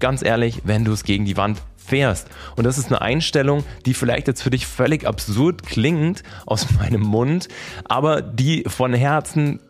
Ganz 0.00 0.22
ehrlich, 0.22 0.62
wenn 0.64 0.84
du 0.84 0.92
es 0.92 1.04
gegen 1.04 1.24
die 1.24 1.36
Wand 1.36 1.60
fährst. 1.76 2.28
Und 2.56 2.64
das 2.64 2.78
ist 2.78 2.88
eine 2.88 3.00
Einstellung, 3.00 3.64
die 3.86 3.94
vielleicht 3.94 4.28
jetzt 4.28 4.42
für 4.42 4.50
dich 4.50 4.66
völlig 4.66 5.06
absurd 5.06 5.64
klingt 5.64 6.22
aus 6.46 6.70
meinem 6.78 7.02
Mund, 7.02 7.48
aber 7.84 8.22
die 8.22 8.64
von 8.66 8.92
Herzen 8.92 9.60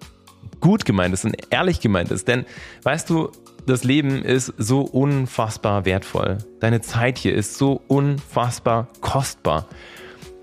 gut 0.61 0.85
gemeint 0.85 1.15
ist 1.15 1.25
und 1.25 1.37
ehrlich 1.51 1.81
gemeint 1.81 2.11
ist. 2.11 2.29
Denn 2.29 2.45
weißt 2.83 3.09
du, 3.09 3.31
das 3.67 3.85
Leben 3.85 4.25
ist 4.25 4.53
so 4.57 4.81
unfassbar 4.81 5.85
wertvoll. 5.85 6.39
Deine 6.61 6.81
Zeit 6.81 7.19
hier 7.19 7.35
ist 7.35 7.59
so 7.59 7.83
unfassbar 7.87 8.89
kostbar. 9.01 9.67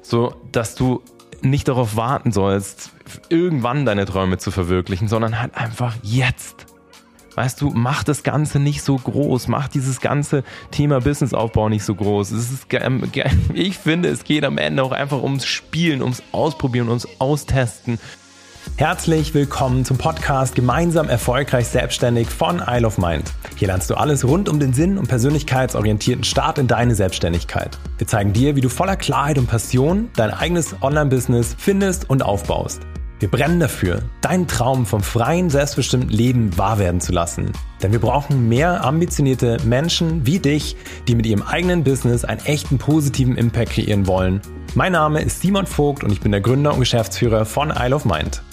So, 0.01 0.35
dass 0.51 0.75
du 0.75 1.01
nicht 1.41 1.67
darauf 1.67 1.95
warten 1.95 2.31
sollst, 2.31 2.91
irgendwann 3.29 3.85
deine 3.85 4.05
Träume 4.05 4.37
zu 4.37 4.51
verwirklichen, 4.51 5.07
sondern 5.07 5.39
halt 5.39 5.55
einfach 5.55 5.95
jetzt. 6.03 6.74
Weißt 7.35 7.59
du, 7.59 7.71
mach 7.73 8.05
das 8.05 8.23
Ganze 8.23 8.59
nicht 8.59 8.81
so 8.81 8.95
groß, 8.95 9.49
mach 9.49 9.67
dieses 9.67 9.99
ganze 9.99 10.45
Thema 10.71 11.01
Businessaufbau 11.01 11.67
nicht 11.67 11.83
so 11.83 11.93
groß. 11.93 12.31
Es 12.31 12.49
ist, 12.49 12.67
ich 13.53 13.77
finde, 13.77 14.07
es 14.07 14.23
geht 14.23 14.45
am 14.45 14.57
Ende 14.57 14.81
auch 14.81 14.93
einfach 14.93 15.21
ums 15.21 15.45
Spielen, 15.45 16.01
ums 16.01 16.23
Ausprobieren, 16.31 16.87
ums 16.87 17.07
Austesten. 17.19 17.99
Herzlich 18.77 19.33
willkommen 19.33 19.83
zum 19.83 19.97
Podcast 19.97 20.55
Gemeinsam 20.55 21.09
erfolgreich 21.09 21.67
selbstständig 21.67 22.29
von 22.29 22.63
Isle 22.65 22.87
of 22.87 22.97
Mind. 22.97 23.33
Hier 23.57 23.67
lernst 23.67 23.89
du 23.89 23.95
alles 23.95 24.25
rund 24.25 24.47
um 24.47 24.59
den 24.59 24.73
Sinn 24.73 24.97
und 24.97 25.07
persönlichkeitsorientierten 25.07 26.23
Start 26.23 26.57
in 26.57 26.67
deine 26.67 26.95
Selbstständigkeit. 26.95 27.77
Wir 27.97 28.07
zeigen 28.07 28.31
dir, 28.31 28.55
wie 28.55 28.61
du 28.61 28.69
voller 28.69 28.95
Klarheit 28.95 29.37
und 29.37 29.47
Passion 29.47 30.09
dein 30.15 30.31
eigenes 30.31 30.81
Online-Business 30.81 31.55
findest 31.57 32.09
und 32.09 32.23
aufbaust. 32.23 32.81
Wir 33.17 33.31
brennen 33.31 33.61
dafür, 33.61 34.01
deinen 34.19 34.45
Traum 34.45 34.85
vom 34.85 35.01
freien, 35.01 35.49
selbstbestimmten 35.49 36.09
Leben 36.09 36.57
wahr 36.57 36.79
werden 36.79 36.99
zu 36.99 37.13
lassen. 37.13 37.53
Denn 37.81 37.93
wir 37.93 37.99
brauchen 37.99 38.49
mehr 38.49 38.83
ambitionierte 38.83 39.57
Menschen 39.63 40.25
wie 40.25 40.39
dich, 40.39 40.75
die 41.07 41.15
mit 41.15 41.25
ihrem 41.25 41.41
eigenen 41.41 41.85
Business 41.85 42.25
einen 42.25 42.41
echten 42.41 42.77
positiven 42.77 43.37
Impact 43.37 43.71
kreieren 43.71 44.05
wollen. 44.05 44.41
Mein 44.73 44.91
Name 44.91 45.21
ist 45.21 45.39
Simon 45.39 45.65
Vogt 45.65 46.03
und 46.03 46.11
ich 46.11 46.19
bin 46.19 46.33
der 46.33 46.41
Gründer 46.41 46.73
und 46.73 46.81
Geschäftsführer 46.81 47.45
von 47.45 47.71
Isle 47.73 47.95
of 47.95 48.03
Mind. 48.03 48.43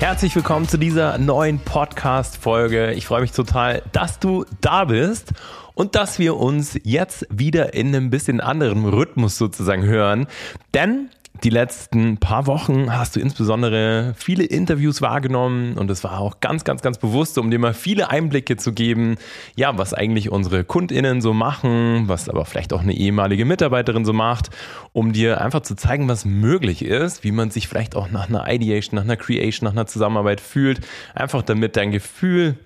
Herzlich 0.00 0.34
willkommen 0.34 0.66
zu 0.66 0.78
dieser 0.78 1.16
neuen 1.18 1.60
Podcast-Folge. 1.60 2.94
Ich 2.94 3.06
freue 3.06 3.20
mich 3.20 3.30
total, 3.30 3.82
dass 3.92 4.18
du 4.18 4.46
da 4.60 4.86
bist 4.86 5.32
und 5.80 5.94
dass 5.94 6.18
wir 6.18 6.36
uns 6.36 6.78
jetzt 6.84 7.26
wieder 7.30 7.72
in 7.72 7.86
einem 7.86 8.10
bisschen 8.10 8.42
anderen 8.42 8.84
Rhythmus 8.84 9.38
sozusagen 9.38 9.82
hören. 9.82 10.26
Denn 10.74 11.08
die 11.42 11.48
letzten 11.48 12.18
paar 12.18 12.46
Wochen 12.46 12.92
hast 12.92 13.16
du 13.16 13.20
insbesondere 13.20 14.12
viele 14.14 14.44
Interviews 14.44 15.00
wahrgenommen 15.00 15.78
und 15.78 15.90
es 15.90 16.04
war 16.04 16.20
auch 16.20 16.40
ganz, 16.40 16.64
ganz, 16.64 16.82
ganz 16.82 16.98
bewusst, 16.98 17.38
um 17.38 17.50
dir 17.50 17.58
mal 17.58 17.72
viele 17.72 18.10
Einblicke 18.10 18.58
zu 18.58 18.74
geben, 18.74 19.16
ja, 19.56 19.78
was 19.78 19.94
eigentlich 19.94 20.30
unsere 20.30 20.64
KundInnen 20.64 21.22
so 21.22 21.32
machen, 21.32 22.08
was 22.08 22.28
aber 22.28 22.44
vielleicht 22.44 22.74
auch 22.74 22.82
eine 22.82 22.92
ehemalige 22.92 23.46
Mitarbeiterin 23.46 24.04
so 24.04 24.12
macht, 24.12 24.50
um 24.92 25.14
dir 25.14 25.40
einfach 25.40 25.60
zu 25.62 25.76
zeigen, 25.76 26.10
was 26.10 26.26
möglich 26.26 26.84
ist, 26.84 27.24
wie 27.24 27.32
man 27.32 27.50
sich 27.50 27.68
vielleicht 27.68 27.96
auch 27.96 28.10
nach 28.10 28.28
einer 28.28 28.46
Ideation, 28.52 28.96
nach 28.96 29.04
einer 29.04 29.16
Creation, 29.16 29.64
nach 29.64 29.72
einer 29.72 29.86
Zusammenarbeit 29.86 30.42
fühlt, 30.42 30.86
einfach 31.14 31.40
damit 31.40 31.76
dein 31.76 31.90
Gefühl 31.90 32.58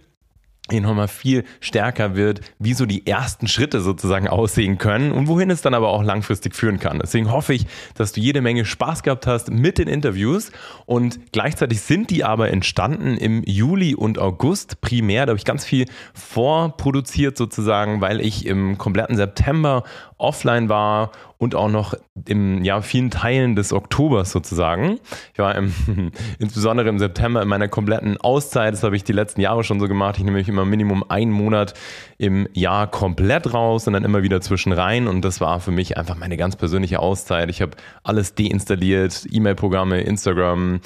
hier 0.70 0.80
nochmal 0.80 1.08
viel 1.08 1.44
stärker 1.60 2.16
wird, 2.16 2.40
wie 2.58 2.72
so 2.72 2.86
die 2.86 3.06
ersten 3.06 3.48
Schritte 3.48 3.82
sozusagen 3.82 4.28
aussehen 4.28 4.78
können 4.78 5.12
und 5.12 5.28
wohin 5.28 5.50
es 5.50 5.60
dann 5.60 5.74
aber 5.74 5.88
auch 5.88 6.02
langfristig 6.02 6.54
führen 6.54 6.78
kann. 6.78 7.00
Deswegen 7.00 7.30
hoffe 7.30 7.52
ich, 7.52 7.66
dass 7.94 8.12
du 8.12 8.20
jede 8.20 8.40
Menge 8.40 8.64
Spaß 8.64 9.02
gehabt 9.02 9.26
hast 9.26 9.50
mit 9.50 9.76
den 9.76 9.88
Interviews 9.88 10.52
und 10.86 11.32
gleichzeitig 11.32 11.82
sind 11.82 12.08
die 12.08 12.24
aber 12.24 12.50
entstanden 12.50 13.18
im 13.18 13.42
Juli 13.44 13.94
und 13.94 14.18
August 14.18 14.80
primär. 14.80 15.26
Da 15.26 15.30
habe 15.30 15.38
ich 15.38 15.44
ganz 15.44 15.66
viel 15.66 15.84
vorproduziert 16.14 17.36
sozusagen, 17.36 18.00
weil 18.00 18.22
ich 18.22 18.46
im 18.46 18.78
kompletten 18.78 19.16
September 19.16 19.82
offline 20.16 20.70
war 20.70 21.12
und 21.38 21.54
auch 21.54 21.68
noch 21.68 21.94
in 22.26 22.64
ja, 22.64 22.80
vielen 22.80 23.10
Teilen 23.10 23.56
des 23.56 23.72
Oktobers 23.72 24.30
sozusagen. 24.30 24.98
Ich 25.32 25.38
war 25.38 25.54
im, 25.54 25.72
insbesondere 26.38 26.88
im 26.88 26.98
September 26.98 27.42
in 27.42 27.48
meiner 27.48 27.68
kompletten 27.68 28.16
Auszeit. 28.20 28.72
Das 28.72 28.82
habe 28.82 28.96
ich 28.96 29.04
die 29.04 29.12
letzten 29.12 29.40
Jahre 29.40 29.64
schon 29.64 29.80
so 29.80 29.88
gemacht. 29.88 30.16
Ich 30.18 30.24
nehme 30.24 30.38
mich 30.38 30.48
immer 30.48 30.64
Minimum 30.64 31.04
einen 31.08 31.32
Monat 31.32 31.74
im 32.18 32.48
Jahr 32.52 32.86
komplett 32.90 33.52
raus 33.52 33.86
und 33.86 33.92
dann 33.92 34.04
immer 34.04 34.22
wieder 34.22 34.40
zwischen 34.40 34.72
rein. 34.72 35.08
Und 35.08 35.24
das 35.24 35.40
war 35.40 35.60
für 35.60 35.72
mich 35.72 35.98
einfach 35.98 36.16
meine 36.16 36.36
ganz 36.36 36.56
persönliche 36.56 37.00
Auszeit. 37.00 37.50
Ich 37.50 37.60
habe 37.60 37.72
alles 38.02 38.34
deinstalliert, 38.34 39.26
E-Mail-Programme, 39.30 40.00
Instagram, 40.00 40.80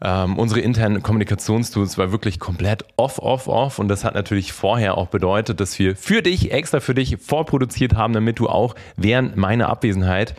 ähm, 0.00 0.38
unsere 0.38 0.60
internen 0.60 1.02
Kommunikationstools 1.02 1.98
war 1.98 2.12
wirklich 2.12 2.38
komplett 2.38 2.84
off, 2.96 3.18
off, 3.18 3.48
off. 3.48 3.78
Und 3.78 3.88
das 3.88 4.04
hat 4.04 4.14
natürlich 4.14 4.52
vorher 4.52 4.96
auch 4.96 5.08
bedeutet, 5.08 5.60
dass 5.60 5.78
wir 5.78 5.96
für 5.96 6.22
dich, 6.22 6.52
extra 6.52 6.80
für 6.80 6.94
dich 6.94 7.18
vorproduziert 7.18 7.94
haben, 7.94 8.12
damit 8.12 8.38
du 8.38 8.48
auch 8.48 8.74
während 8.96 9.36
meiner 9.36 9.68
Abwesenheit 9.68 10.34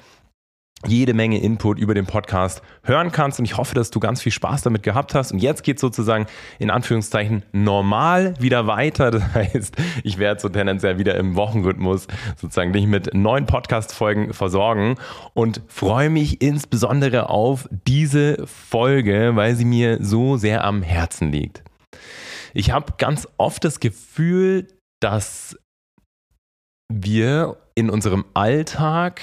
jede 0.87 1.13
Menge 1.13 1.39
Input 1.41 1.77
über 1.77 1.93
den 1.93 2.05
Podcast 2.05 2.61
hören 2.83 3.11
kannst. 3.11 3.39
Und 3.39 3.45
ich 3.45 3.57
hoffe, 3.57 3.75
dass 3.75 3.91
du 3.91 3.99
ganz 3.99 4.21
viel 4.21 4.31
Spaß 4.31 4.61
damit 4.61 4.83
gehabt 4.83 5.13
hast. 5.13 5.31
Und 5.31 5.39
jetzt 5.39 5.63
geht 5.63 5.79
sozusagen 5.79 6.25
in 6.57 6.69
Anführungszeichen 6.69 7.43
normal 7.51 8.33
wieder 8.39 8.67
weiter. 8.67 9.11
Das 9.11 9.23
heißt, 9.33 9.75
ich 10.03 10.17
werde 10.17 10.39
so 10.39 10.49
tendenziell 10.49 10.97
wieder 10.97 11.15
im 11.15 11.35
Wochenrhythmus 11.35 12.07
sozusagen 12.37 12.73
dich 12.73 12.87
mit 12.87 13.13
neuen 13.13 13.45
Podcast-Folgen 13.45 14.33
versorgen 14.33 14.95
und 15.33 15.61
freue 15.67 16.09
mich 16.09 16.41
insbesondere 16.41 17.29
auf 17.29 17.67
diese 17.87 18.45
Folge, 18.47 19.31
weil 19.35 19.55
sie 19.55 19.65
mir 19.65 19.97
so 20.01 20.37
sehr 20.37 20.63
am 20.63 20.81
Herzen 20.81 21.31
liegt. 21.31 21.63
Ich 22.53 22.71
habe 22.71 22.93
ganz 22.97 23.27
oft 23.37 23.63
das 23.63 23.79
Gefühl, 23.79 24.67
dass 25.01 25.57
wir 26.91 27.57
in 27.75 27.89
unserem 27.89 28.25
Alltag 28.33 29.21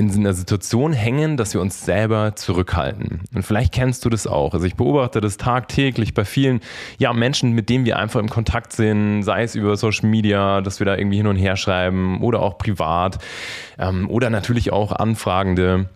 in 0.00 0.10
einer 0.14 0.32
Situation 0.32 0.94
hängen, 0.94 1.36
dass 1.36 1.52
wir 1.52 1.60
uns 1.60 1.84
selber 1.84 2.34
zurückhalten. 2.34 3.20
Und 3.34 3.42
vielleicht 3.42 3.72
kennst 3.72 4.04
du 4.04 4.08
das 4.08 4.26
auch. 4.26 4.54
Also 4.54 4.64
ich 4.64 4.74
beobachte 4.74 5.20
das 5.20 5.36
tagtäglich 5.36 6.14
bei 6.14 6.24
vielen 6.24 6.60
ja, 6.98 7.12
Menschen, 7.12 7.52
mit 7.52 7.68
denen 7.68 7.84
wir 7.84 7.98
einfach 7.98 8.18
im 8.18 8.30
Kontakt 8.30 8.72
sind, 8.72 9.22
sei 9.22 9.42
es 9.42 9.54
über 9.54 9.76
Social 9.76 10.08
Media, 10.08 10.62
dass 10.62 10.80
wir 10.80 10.86
da 10.86 10.96
irgendwie 10.96 11.18
hin 11.18 11.26
und 11.26 11.36
her 11.36 11.56
schreiben 11.56 12.22
oder 12.22 12.40
auch 12.40 12.56
privat 12.56 13.18
ähm, 13.78 14.08
oder 14.08 14.30
natürlich 14.30 14.72
auch 14.72 14.92
Anfragende 14.92 15.90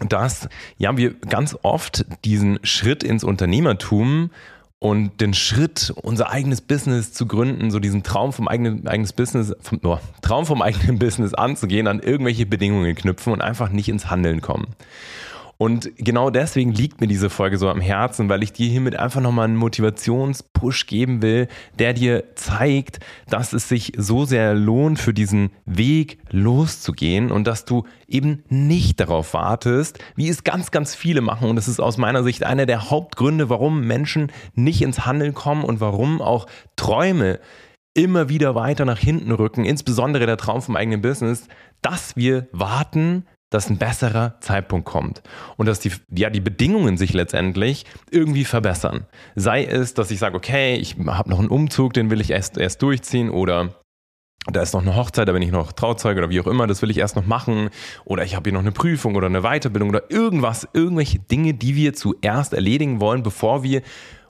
dass 0.00 0.48
ja 0.76 0.96
wir 0.96 1.14
ganz 1.14 1.58
oft 1.62 2.06
diesen 2.24 2.60
Schritt 2.62 3.02
ins 3.02 3.24
Unternehmertum 3.24 4.30
und 4.80 5.20
den 5.20 5.34
Schritt, 5.34 5.92
unser 6.02 6.30
eigenes 6.30 6.60
Business 6.60 7.12
zu 7.12 7.26
gründen, 7.26 7.70
so 7.70 7.80
diesen 7.80 8.04
Traum 8.04 8.32
vom 8.32 8.46
eigenen 8.46 8.86
eigenes 8.86 9.12
Business, 9.12 9.54
vom, 9.60 9.80
oh, 9.82 9.98
Traum 10.22 10.46
vom 10.46 10.62
eigenen 10.62 10.98
Business 11.00 11.34
anzugehen, 11.34 11.88
an 11.88 12.00
irgendwelche 12.00 12.46
Bedingungen 12.46 12.94
knüpfen 12.94 13.32
und 13.32 13.40
einfach 13.40 13.70
nicht 13.70 13.88
ins 13.88 14.08
Handeln 14.08 14.40
kommen. 14.40 14.68
Und 15.60 15.90
genau 15.96 16.30
deswegen 16.30 16.72
liegt 16.72 17.00
mir 17.00 17.08
diese 17.08 17.30
Folge 17.30 17.58
so 17.58 17.68
am 17.68 17.80
Herzen, 17.80 18.28
weil 18.28 18.44
ich 18.44 18.52
dir 18.52 18.68
hiermit 18.68 18.94
einfach 18.94 19.20
nochmal 19.20 19.46
einen 19.46 19.56
Motivationspush 19.56 20.86
geben 20.86 21.20
will, 21.20 21.48
der 21.80 21.94
dir 21.94 22.36
zeigt, 22.36 23.00
dass 23.28 23.52
es 23.52 23.68
sich 23.68 23.92
so 23.96 24.24
sehr 24.24 24.54
lohnt, 24.54 25.00
für 25.00 25.12
diesen 25.12 25.50
Weg 25.66 26.18
loszugehen 26.30 27.32
und 27.32 27.48
dass 27.48 27.64
du 27.64 27.82
eben 28.06 28.44
nicht 28.48 29.00
darauf 29.00 29.34
wartest, 29.34 29.98
wie 30.14 30.28
es 30.28 30.44
ganz, 30.44 30.70
ganz 30.70 30.94
viele 30.94 31.22
machen. 31.22 31.50
Und 31.50 31.56
das 31.56 31.66
ist 31.66 31.80
aus 31.80 31.98
meiner 31.98 32.22
Sicht 32.22 32.44
einer 32.44 32.64
der 32.64 32.90
Hauptgründe, 32.90 33.50
warum 33.50 33.84
Menschen 33.84 34.30
nicht 34.54 34.80
ins 34.80 35.06
Handeln 35.06 35.34
kommen 35.34 35.64
und 35.64 35.80
warum 35.80 36.22
auch 36.22 36.46
Träume 36.76 37.40
immer 37.94 38.28
wieder 38.28 38.54
weiter 38.54 38.84
nach 38.84 38.98
hinten 38.98 39.32
rücken, 39.32 39.64
insbesondere 39.64 40.24
der 40.26 40.36
Traum 40.36 40.62
vom 40.62 40.76
eigenen 40.76 41.02
Business, 41.02 41.48
dass 41.82 42.14
wir 42.14 42.46
warten, 42.52 43.24
dass 43.50 43.70
ein 43.70 43.78
besserer 43.78 44.36
Zeitpunkt 44.40 44.86
kommt 44.86 45.22
und 45.56 45.66
dass 45.66 45.80
die, 45.80 45.92
ja, 46.14 46.30
die 46.30 46.40
Bedingungen 46.40 46.96
sich 46.96 47.14
letztendlich 47.14 47.86
irgendwie 48.10 48.44
verbessern. 48.44 49.06
Sei 49.36 49.64
es, 49.64 49.94
dass 49.94 50.10
ich 50.10 50.18
sage, 50.18 50.36
okay, 50.36 50.76
ich 50.76 50.96
habe 51.06 51.30
noch 51.30 51.38
einen 51.38 51.48
Umzug, 51.48 51.94
den 51.94 52.10
will 52.10 52.20
ich 52.20 52.30
erst, 52.30 52.58
erst 52.58 52.82
durchziehen 52.82 53.30
oder 53.30 53.74
da 54.50 54.62
ist 54.62 54.72
noch 54.72 54.82
eine 54.82 54.96
Hochzeit, 54.96 55.28
da 55.28 55.32
bin 55.32 55.42
ich 55.42 55.50
noch 55.50 55.72
Trauzeuge 55.72 56.20
oder 56.20 56.30
wie 56.30 56.40
auch 56.40 56.46
immer, 56.46 56.66
das 56.66 56.80
will 56.80 56.90
ich 56.90 56.98
erst 56.98 57.16
noch 57.16 57.26
machen 57.26 57.70
oder 58.04 58.24
ich 58.24 58.34
habe 58.34 58.44
hier 58.44 58.54
noch 58.54 58.60
eine 58.60 58.72
Prüfung 58.72 59.14
oder 59.14 59.26
eine 59.26 59.42
Weiterbildung 59.42 59.90
oder 59.90 60.10
irgendwas, 60.10 60.68
irgendwelche 60.72 61.18
Dinge, 61.18 61.54
die 61.54 61.74
wir 61.74 61.94
zuerst 61.94 62.54
erledigen 62.54 63.00
wollen, 63.00 63.22
bevor 63.22 63.62
wir 63.62 63.82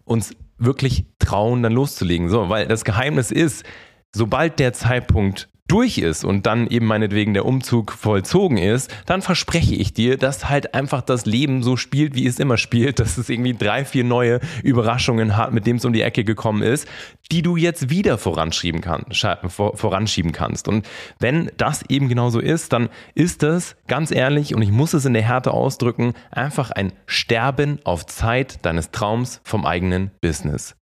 uns 0.04 0.34
wirklich 0.56 1.06
trauen, 1.18 1.62
dann 1.62 1.72
loszulegen. 1.72 2.28
So, 2.28 2.48
weil 2.48 2.66
das 2.66 2.84
Geheimnis 2.84 3.30
ist, 3.30 3.64
sobald 4.12 4.58
der 4.58 4.72
Zeitpunkt 4.72 5.48
durch 5.68 5.98
ist 5.98 6.24
und 6.24 6.46
dann 6.46 6.66
eben 6.66 6.86
meinetwegen 6.86 7.34
der 7.34 7.44
Umzug 7.44 7.92
vollzogen 7.92 8.56
ist, 8.56 8.90
dann 9.06 9.22
verspreche 9.22 9.74
ich 9.74 9.92
dir, 9.92 10.16
dass 10.16 10.48
halt 10.48 10.74
einfach 10.74 11.02
das 11.02 11.26
Leben 11.26 11.62
so 11.62 11.76
spielt, 11.76 12.14
wie 12.14 12.26
es 12.26 12.38
immer 12.38 12.56
spielt, 12.56 12.98
dass 12.98 13.18
es 13.18 13.28
irgendwie 13.28 13.54
drei, 13.54 13.84
vier 13.84 14.04
neue 14.04 14.40
Überraschungen 14.62 15.36
hat, 15.36 15.52
mit 15.52 15.66
dem 15.66 15.76
es 15.76 15.84
um 15.84 15.92
die 15.92 16.02
Ecke 16.02 16.24
gekommen 16.24 16.62
ist, 16.62 16.88
die 17.30 17.42
du 17.42 17.56
jetzt 17.56 17.90
wieder 17.90 18.16
voranschieben, 18.16 18.80
kann, 18.80 19.04
voranschieben 19.50 20.32
kannst. 20.32 20.68
Und 20.68 20.88
wenn 21.18 21.50
das 21.58 21.82
eben 21.88 22.08
genauso 22.08 22.40
ist, 22.40 22.72
dann 22.72 22.88
ist 23.14 23.42
das, 23.42 23.76
ganz 23.86 24.10
ehrlich, 24.10 24.54
und 24.54 24.62
ich 24.62 24.72
muss 24.72 24.94
es 24.94 25.04
in 25.04 25.12
der 25.12 25.22
Härte 25.22 25.52
ausdrücken, 25.52 26.14
einfach 26.30 26.70
ein 26.70 26.92
Sterben 27.06 27.78
auf 27.84 28.06
Zeit 28.06 28.64
deines 28.64 28.90
Traums 28.90 29.40
vom 29.44 29.66
eigenen 29.66 30.10
Business. 30.22 30.77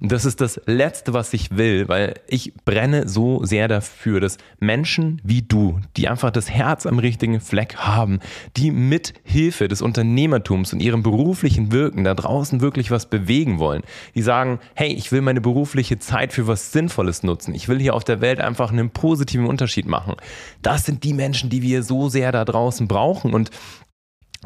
Das 0.00 0.24
ist 0.24 0.40
das 0.40 0.60
Letzte, 0.66 1.14
was 1.14 1.32
ich 1.32 1.56
will, 1.56 1.88
weil 1.88 2.14
ich 2.26 2.52
brenne 2.64 3.08
so 3.08 3.44
sehr 3.44 3.68
dafür, 3.68 4.20
dass 4.20 4.38
Menschen 4.58 5.20
wie 5.24 5.42
du, 5.42 5.80
die 5.96 6.08
einfach 6.08 6.30
das 6.30 6.50
Herz 6.50 6.86
am 6.86 6.98
richtigen 6.98 7.40
Fleck 7.40 7.76
haben, 7.76 8.20
die 8.56 8.70
mit 8.70 9.14
Hilfe 9.22 9.68
des 9.68 9.82
Unternehmertums 9.82 10.72
und 10.72 10.80
ihrem 10.80 11.02
beruflichen 11.02 11.72
Wirken 11.72 12.04
da 12.04 12.14
draußen 12.14 12.60
wirklich 12.60 12.90
was 12.90 13.06
bewegen 13.06 13.58
wollen, 13.58 13.82
die 14.14 14.22
sagen, 14.22 14.58
hey, 14.74 14.92
ich 14.92 15.12
will 15.12 15.20
meine 15.20 15.40
berufliche 15.40 15.98
Zeit 15.98 16.32
für 16.32 16.46
was 16.46 16.72
Sinnvolles 16.72 17.22
nutzen. 17.22 17.54
Ich 17.54 17.68
will 17.68 17.80
hier 17.80 17.94
auf 17.94 18.04
der 18.04 18.20
Welt 18.20 18.40
einfach 18.40 18.72
einen 18.72 18.90
positiven 18.90 19.46
Unterschied 19.46 19.86
machen. 19.86 20.14
Das 20.62 20.84
sind 20.84 21.04
die 21.04 21.14
Menschen, 21.14 21.50
die 21.50 21.62
wir 21.62 21.82
so 21.82 22.08
sehr 22.08 22.32
da 22.32 22.44
draußen 22.44 22.88
brauchen. 22.88 23.34
Und 23.34 23.50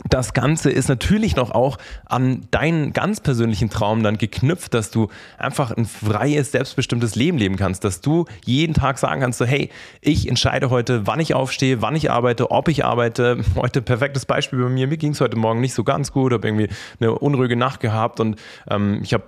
das 0.09 0.33
Ganze 0.35 0.71
ist 0.71 0.89
natürlich 0.89 1.37
noch 1.37 1.51
auch 1.51 1.79
an 2.07 2.47
deinen 2.51 2.93
ganz 2.93 3.21
persönlichen 3.21 3.71
Traum 3.71 4.03
dann 4.03 4.19
geknüpft, 4.19 4.75
dass 4.75 4.91
du 4.91 5.09
einfach 5.39 5.71
ein 5.71 5.87
freies, 5.87 6.53
selbstbestimmtes 6.53 7.15
Leben 7.15 7.39
leben 7.39 7.57
kannst, 7.57 7.85
dass 7.85 8.01
du 8.01 8.27
jeden 8.45 8.75
Tag 8.75 8.99
sagen 8.99 9.21
kannst, 9.21 9.39
so, 9.39 9.45
hey, 9.45 9.71
ich 10.01 10.29
entscheide 10.29 10.71
heute, 10.71 11.07
wann 11.07 11.21
ich 11.21 11.35
aufstehe, 11.35 11.83
wann 11.83 11.97
ich 11.97 12.11
arbeite, 12.11 12.51
ob 12.51 12.69
ich 12.69 12.85
arbeite. 12.85 13.39
Heute 13.57 13.83
perfektes 13.83 14.25
Beispiel 14.25 14.61
bei 14.61 14.69
mir, 14.69 14.87
mir 14.87 14.97
ging 14.97 15.13
es 15.13 15.21
heute 15.21 15.37
Morgen 15.37 15.61
nicht 15.61 15.75
so 15.75 15.83
ganz 15.83 16.13
gut, 16.13 16.33
habe 16.33 16.47
irgendwie 16.47 16.69
eine 17.01 17.13
unruhige 17.13 17.57
Nacht 17.57 17.81
gehabt 17.81 18.21
und 18.21 18.37
ähm, 18.71 19.01
ich 19.03 19.15
habe 19.15 19.25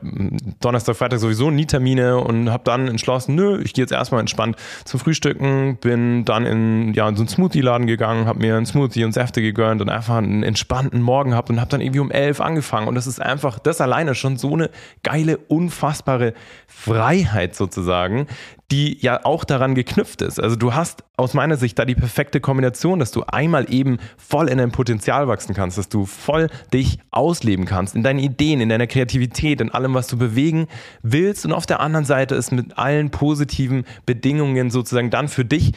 Donnerstag, 0.61 0.97
Freitag 0.97 1.19
sowieso 1.19 1.51
nie 1.51 1.67
Termine 1.67 2.19
und 2.19 2.51
habe 2.51 2.63
dann 2.65 2.87
entschlossen, 2.89 3.35
nö, 3.35 3.61
ich 3.63 3.75
gehe 3.75 3.83
jetzt 3.83 3.93
erstmal 3.93 4.21
entspannt 4.21 4.57
zum 4.85 5.01
Frühstücken, 5.01 5.79
bin 5.81 6.25
dann 6.25 6.47
in, 6.47 6.95
ja, 6.95 7.09
in 7.09 7.17
so 7.17 7.23
einen 7.23 7.29
Smoothie-Laden 7.29 7.87
gegangen, 7.87 8.27
habe 8.27 8.39
mir 8.39 8.57
einen 8.57 8.67
Smoothie 8.67 9.05
und 9.05 9.13
Säfte 9.13 9.43
gegönnt 9.43 9.81
und 9.81 9.89
einfach 9.89 10.17
einen 10.17 10.43
entspannten 10.61 11.01
Morgen 11.01 11.31
gehabt 11.31 11.49
und 11.49 11.59
habe 11.59 11.71
dann 11.71 11.81
irgendwie 11.81 12.01
um 12.01 12.11
elf 12.11 12.41
angefangen. 12.41 12.87
Und 12.87 12.95
das 12.95 13.07
ist 13.07 13.21
einfach, 13.21 13.59
das 13.59 13.81
alleine 13.81 14.15
schon 14.15 14.37
so 14.37 14.53
eine 14.53 14.71
geile, 15.03 15.39
unfassbare 15.39 16.35
Freiheit 16.67 17.55
sozusagen, 17.55 18.27
die 18.71 18.99
ja 19.01 19.25
auch 19.25 19.45
daran 19.45 19.75
geknüpft 19.75 20.21
ist. 20.21 20.39
Also 20.39 20.57
du 20.57 20.75
hast 20.75 21.03
aus 21.17 21.33
meiner 21.33 21.57
Sicht 21.57 21.79
da 21.79 21.87
die 21.87 21.95
perfekte 21.95 22.41
Kombination, 22.41 22.99
dass 22.99 23.11
du 23.11 23.23
einmal 23.23 23.73
eben 23.73 23.99
voll 24.19 24.49
in 24.49 24.59
dein 24.59 24.71
Potenzial 24.71 25.29
wachsen 25.29 25.55
kannst, 25.55 25.79
dass 25.79 25.89
du 25.89 26.05
voll 26.05 26.49
dich 26.75 26.99
ausleben 27.11 27.65
kannst, 27.65 27.95
in 27.95 28.03
deinen 28.03 28.19
Ideen, 28.19 28.61
in 28.61 28.69
deiner 28.69 28.87
Kreativität, 28.87 29.63
in 29.63 29.71
allem, 29.71 29.95
was 29.95 30.09
du 30.09 30.19
bewegen 30.19 30.67
willst. 31.03 31.47
Und 31.47 31.53
auf 31.53 31.65
der 31.65 31.81
anderen 31.81 32.05
Seite 32.05 32.35
ist 32.35 32.53
mit 32.53 32.77
allen 32.77 33.11
positiven 33.11 33.85
Bedingungen 34.05 34.71
sozusagen 34.71 35.11
dann 35.11 35.29
für 35.29 35.45
dich 35.45 35.73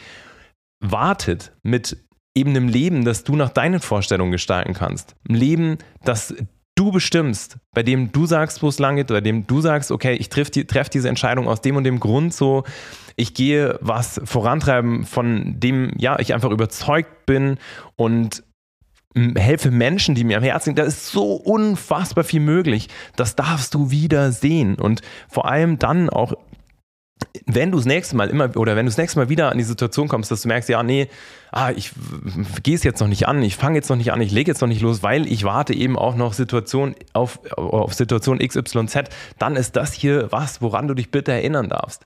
wartet 0.80 1.52
mit 1.62 1.96
eben 2.34 2.50
einem 2.50 2.68
Leben, 2.68 3.04
das 3.04 3.24
du 3.24 3.36
nach 3.36 3.50
deinen 3.50 3.80
Vorstellungen 3.80 4.32
gestalten 4.32 4.74
kannst. 4.74 5.14
Ein 5.28 5.36
Leben, 5.36 5.78
das 6.02 6.34
du 6.74 6.90
bestimmst, 6.90 7.58
bei 7.72 7.82
dem 7.82 8.10
du 8.10 8.26
sagst, 8.26 8.62
wo 8.62 8.68
es 8.68 8.78
lang 8.78 8.96
geht, 8.96 9.08
bei 9.08 9.20
dem 9.20 9.46
du 9.46 9.60
sagst, 9.60 9.92
okay, 9.92 10.14
ich 10.14 10.28
treffe 10.28 10.50
die, 10.50 10.64
treff 10.64 10.88
diese 10.88 11.08
Entscheidung 11.08 11.48
aus 11.48 11.60
dem 11.60 11.76
und 11.76 11.84
dem 11.84 12.00
Grund 12.00 12.34
so, 12.34 12.64
ich 13.16 13.34
gehe 13.34 13.78
was 13.80 14.20
vorantreiben, 14.24 15.04
von 15.04 15.60
dem 15.60 15.92
ja 15.96 16.18
ich 16.18 16.34
einfach 16.34 16.50
überzeugt 16.50 17.26
bin 17.26 17.58
und 17.94 18.42
helfe 19.36 19.70
Menschen, 19.70 20.16
die 20.16 20.24
mir 20.24 20.38
am 20.38 20.42
Herzen 20.42 20.64
sind. 20.64 20.78
Da 20.78 20.82
ist 20.82 21.06
so 21.06 21.34
unfassbar 21.34 22.24
viel 22.24 22.40
möglich. 22.40 22.88
Das 23.14 23.36
darfst 23.36 23.74
du 23.74 23.92
wieder 23.92 24.32
sehen 24.32 24.74
und 24.74 25.02
vor 25.28 25.46
allem 25.46 25.78
dann 25.78 26.10
auch 26.10 26.34
wenn 27.46 27.70
du 27.70 27.78
das 27.78 27.86
nächste 27.86 28.16
Mal 28.16 28.28
immer 28.28 28.56
oder 28.56 28.76
wenn 28.76 28.86
du 28.86 28.90
das 28.90 28.98
nächste 28.98 29.18
Mal 29.18 29.28
wieder 29.28 29.50
an 29.50 29.58
die 29.58 29.64
Situation 29.64 30.08
kommst, 30.08 30.30
dass 30.30 30.42
du 30.42 30.48
merkst, 30.48 30.68
ja, 30.68 30.82
nee, 30.82 31.08
ah, 31.50 31.70
ich 31.70 31.92
gehe 32.62 32.74
es 32.74 32.84
jetzt 32.84 33.00
noch 33.00 33.08
nicht 33.08 33.28
an, 33.28 33.42
ich 33.42 33.56
fange 33.56 33.76
jetzt 33.76 33.88
noch 33.88 33.96
nicht 33.96 34.12
an, 34.12 34.20
ich 34.20 34.32
lege 34.32 34.50
jetzt 34.50 34.60
noch 34.60 34.68
nicht 34.68 34.82
los, 34.82 35.02
weil 35.02 35.26
ich 35.30 35.44
warte 35.44 35.74
eben 35.74 35.98
auch 35.98 36.16
noch 36.16 36.32
Situation 36.32 36.94
auf, 37.12 37.40
auf 37.56 37.94
Situation 37.94 38.38
XYZ, 38.38 39.10
dann 39.38 39.56
ist 39.56 39.76
das 39.76 39.92
hier 39.92 40.30
was, 40.32 40.62
woran 40.62 40.88
du 40.88 40.94
dich 40.94 41.10
bitte 41.10 41.32
erinnern 41.32 41.68
darfst. 41.68 42.04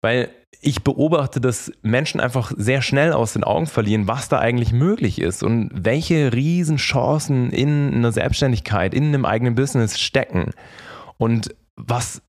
Weil 0.00 0.30
ich 0.60 0.82
beobachte, 0.82 1.40
dass 1.40 1.72
Menschen 1.82 2.20
einfach 2.20 2.52
sehr 2.56 2.80
schnell 2.80 3.12
aus 3.12 3.34
den 3.34 3.44
Augen 3.44 3.66
verlieren, 3.66 4.08
was 4.08 4.28
da 4.28 4.38
eigentlich 4.38 4.72
möglich 4.72 5.20
ist 5.20 5.42
und 5.42 5.70
welche 5.72 6.32
Riesenchancen 6.32 7.50
in 7.50 7.92
einer 7.94 8.12
Selbstständigkeit, 8.12 8.94
in 8.94 9.04
einem 9.04 9.26
eigenen 9.26 9.54
Business 9.54 10.00
stecken. 10.00 10.52
Und 11.18 11.54
was 11.76 12.22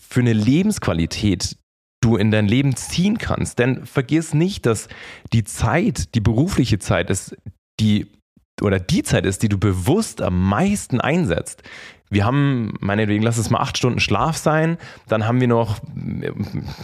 für 0.00 0.20
eine 0.20 0.32
Lebensqualität 0.32 1.56
du 2.02 2.16
in 2.16 2.30
dein 2.30 2.46
Leben 2.46 2.76
ziehen 2.76 3.18
kannst. 3.18 3.58
Denn 3.58 3.86
vergiss 3.86 4.34
nicht, 4.34 4.66
dass 4.66 4.88
die 5.32 5.44
Zeit, 5.44 6.14
die 6.14 6.20
berufliche 6.20 6.78
Zeit 6.78 7.08
ist, 7.08 7.36
die 7.80 8.06
oder 8.62 8.80
die 8.80 9.02
Zeit 9.02 9.26
ist, 9.26 9.42
die 9.42 9.48
du 9.48 9.58
bewusst 9.58 10.22
am 10.22 10.48
meisten 10.48 11.00
einsetzt. 11.00 11.62
Wir 12.12 12.26
haben, 12.26 12.74
meinetwegen, 12.80 13.22
lass 13.22 13.38
es 13.38 13.48
mal 13.48 13.60
acht 13.60 13.78
Stunden 13.78 13.98
Schlaf 13.98 14.36
sein, 14.36 14.76
dann 15.08 15.26
haben 15.26 15.40
wir 15.40 15.48
noch 15.48 15.78
äh, 15.78 16.30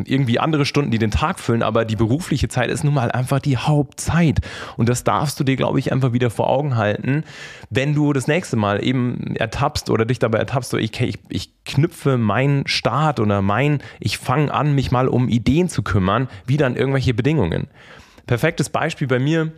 irgendwie 0.06 0.38
andere 0.38 0.64
Stunden, 0.64 0.90
die 0.90 0.98
den 0.98 1.10
Tag 1.10 1.38
füllen, 1.38 1.62
aber 1.62 1.84
die 1.84 1.96
berufliche 1.96 2.48
Zeit 2.48 2.70
ist 2.70 2.82
nun 2.82 2.94
mal 2.94 3.10
einfach 3.10 3.38
die 3.38 3.58
Hauptzeit. 3.58 4.40
Und 4.78 4.88
das 4.88 5.04
darfst 5.04 5.38
du 5.38 5.44
dir, 5.44 5.56
glaube 5.56 5.78
ich, 5.80 5.92
einfach 5.92 6.14
wieder 6.14 6.30
vor 6.30 6.48
Augen 6.48 6.76
halten, 6.76 7.24
wenn 7.68 7.94
du 7.94 8.14
das 8.14 8.26
nächste 8.26 8.56
Mal 8.56 8.82
eben 8.82 9.36
ertappst 9.36 9.90
oder 9.90 10.06
dich 10.06 10.18
dabei 10.18 10.38
ertappst, 10.38 10.70
so 10.70 10.78
ich, 10.78 10.98
ich, 10.98 11.18
ich 11.28 11.52
knüpfe 11.66 12.16
meinen 12.16 12.66
Start 12.66 13.20
oder 13.20 13.42
mein, 13.42 13.82
ich 14.00 14.16
fange 14.16 14.50
an, 14.54 14.74
mich 14.74 14.92
mal 14.92 15.08
um 15.08 15.28
Ideen 15.28 15.68
zu 15.68 15.82
kümmern, 15.82 16.28
wieder 16.46 16.64
an 16.64 16.74
irgendwelche 16.74 17.12
Bedingungen. 17.12 17.66
Perfektes 18.26 18.70
Beispiel 18.70 19.08
bei 19.08 19.18
mir 19.18 19.52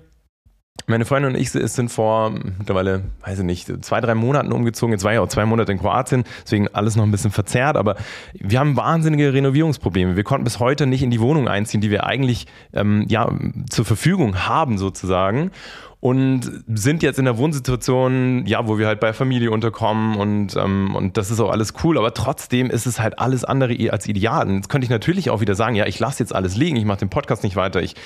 meine 0.91 1.05
Freundin 1.05 1.35
und 1.35 1.41
ich 1.41 1.51
sind 1.51 1.91
vor 1.91 2.31
mittlerweile, 2.31 3.03
weiß 3.25 3.39
ich 3.39 3.45
nicht, 3.45 3.85
zwei, 3.85 4.01
drei 4.01 4.15
Monaten 4.15 4.53
umgezogen. 4.53 4.93
Jetzt 4.93 5.05
war 5.05 5.13
ja 5.13 5.21
auch 5.21 5.29
zwei 5.29 5.47
Monate 5.47 5.73
in 5.73 5.79
Kroatien, 5.79 6.25
deswegen 6.45 6.69
alles 6.69 6.97
noch 6.97 7.05
ein 7.05 7.11
bisschen 7.11 7.31
verzerrt, 7.31 7.77
aber 7.77 7.97
wir 8.35 8.59
haben 8.59 8.77
wahnsinnige 8.77 9.33
Renovierungsprobleme. 9.33 10.17
Wir 10.17 10.25
konnten 10.25 10.45
bis 10.45 10.59
heute 10.59 10.87
nicht 10.87 11.03
in 11.03 11.11
die 11.11 11.21
Wohnung 11.21 11.49
einziehen, 11.49 11.81
die 11.81 11.91
wir 11.91 12.05
eigentlich 12.05 12.47
ähm, 12.75 13.07
ja, 13.09 13.31
zur 13.71 13.85
Verfügung 13.85 14.47
haben 14.49 14.77
sozusagen 14.77 15.53
und 16.01 16.65
sind 16.67 17.03
jetzt 17.03 17.19
in 17.19 17.27
der 17.27 17.37
Wohnsituation, 17.37 18.47
ja, 18.47 18.67
wo 18.67 18.79
wir 18.79 18.87
halt 18.87 19.01
bei 19.01 19.13
Familie 19.13 19.51
unterkommen 19.51 20.17
und, 20.17 20.57
ähm, 20.57 20.95
und 20.97 21.19
das 21.19 21.31
ist 21.31 21.41
auch 21.41 21.51
alles 21.51 21.75
cool, 21.85 21.99
aber 21.99 22.15
trotzdem 22.15 22.71
ist 22.71 22.87
es 22.87 22.99
halt 22.99 23.19
alles 23.19 23.45
andere 23.45 23.77
als 23.93 24.07
ideal. 24.07 24.49
Und 24.49 24.55
jetzt 24.57 24.71
könnte 24.71 24.87
ich 24.87 24.91
natürlich 24.91 25.29
auch 25.29 25.43
wieder 25.43 25.55
sagen, 25.55 25.77
ja, 25.77 25.87
ich 25.87 25.99
lasse 25.99 26.23
jetzt 26.23 26.35
alles 26.35 26.57
liegen, 26.57 26.77
ich 26.77 26.87
mache 26.87 27.01
den 27.01 27.11
Podcast 27.11 27.43
nicht 27.43 27.55
weiter, 27.55 27.83
ich 27.83 27.97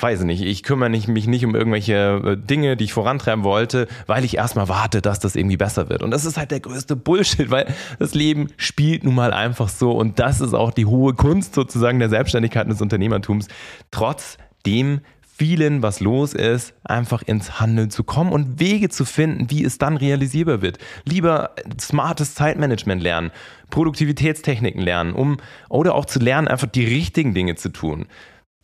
weiß 0.00 0.22
nicht, 0.22 0.40
ich 0.40 0.62
kümmere 0.62 0.88
mich 0.88 1.06
nicht 1.26 1.44
um 1.44 1.54
irgendwelche 1.54 2.22
äh, 2.24 2.36
Dinge, 2.38 2.78
die 2.78 2.84
ich 2.84 2.94
vorantreiben 2.94 3.44
wollte, 3.44 3.86
weil 4.06 4.24
ich 4.24 4.38
erstmal 4.38 4.68
warte, 4.68 5.02
dass 5.02 5.20
das 5.20 5.36
irgendwie 5.36 5.58
besser 5.58 5.90
wird. 5.90 6.02
Und 6.02 6.10
das 6.10 6.24
ist 6.24 6.38
halt 6.38 6.52
der 6.52 6.60
größte 6.60 6.96
Bullshit, 6.96 7.50
weil 7.50 7.66
das 7.98 8.14
Leben 8.14 8.48
spielt 8.56 9.04
nun 9.04 9.14
mal 9.14 9.34
einfach 9.34 9.68
so 9.68 9.92
und 9.92 10.18
das 10.18 10.40
ist 10.40 10.54
auch 10.54 10.70
die 10.70 10.86
hohe 10.86 11.12
Kunst 11.12 11.54
sozusagen 11.54 11.98
der 11.98 12.08
Selbstständigkeit 12.08 12.64
und 12.64 12.70
des 12.70 12.80
Unternehmertums. 12.80 13.48
Trotzdem 13.90 15.02
vielen, 15.34 15.82
was 15.82 16.00
los 16.00 16.34
ist, 16.34 16.74
einfach 16.84 17.22
ins 17.22 17.58
Handeln 17.58 17.90
zu 17.90 18.04
kommen 18.04 18.32
und 18.32 18.60
Wege 18.60 18.88
zu 18.88 19.04
finden, 19.04 19.50
wie 19.50 19.64
es 19.64 19.78
dann 19.78 19.96
realisierbar 19.96 20.62
wird. 20.62 20.78
Lieber 21.04 21.54
smartes 21.80 22.34
Zeitmanagement 22.34 23.02
lernen, 23.02 23.30
Produktivitätstechniken 23.70 24.82
lernen, 24.82 25.14
um 25.14 25.38
oder 25.68 25.94
auch 25.94 26.04
zu 26.04 26.18
lernen, 26.18 26.48
einfach 26.48 26.68
die 26.68 26.84
richtigen 26.84 27.34
Dinge 27.34 27.54
zu 27.54 27.70
tun. 27.70 28.06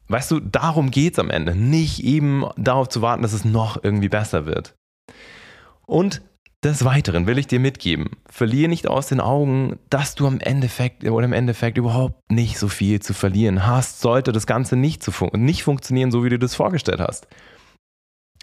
Weißt 0.08 0.30
du, 0.30 0.40
darum 0.40 0.90
geht 0.90 1.14
es 1.14 1.18
am 1.18 1.30
Ende. 1.30 1.54
Nicht 1.54 2.04
eben 2.04 2.44
darauf 2.56 2.88
zu 2.88 3.02
warten, 3.02 3.22
dass 3.22 3.32
es 3.32 3.44
noch 3.44 3.82
irgendwie 3.82 4.08
besser 4.08 4.46
wird. 4.46 4.74
Und 5.86 6.22
des 6.64 6.84
Weiteren 6.84 7.26
will 7.26 7.38
ich 7.38 7.46
dir 7.46 7.60
mitgeben, 7.60 8.10
verliere 8.28 8.68
nicht 8.68 8.88
aus 8.88 9.06
den 9.06 9.20
Augen, 9.20 9.78
dass 9.90 10.16
du 10.16 10.26
am 10.26 10.40
Endeffekt 10.40 11.04
oder 11.04 11.24
im 11.24 11.32
Endeffekt 11.32 11.78
überhaupt 11.78 12.32
nicht 12.32 12.58
so 12.58 12.68
viel 12.68 13.00
zu 13.00 13.14
verlieren 13.14 13.66
hast, 13.66 14.00
sollte 14.00 14.32
das 14.32 14.46
Ganze 14.46 14.74
nicht, 14.74 15.02
zu 15.02 15.12
fun 15.12 15.30
nicht 15.34 15.62
funktionieren, 15.62 16.10
so 16.10 16.24
wie 16.24 16.30
du 16.30 16.38
das 16.38 16.56
vorgestellt 16.56 17.00
hast. 17.00 17.28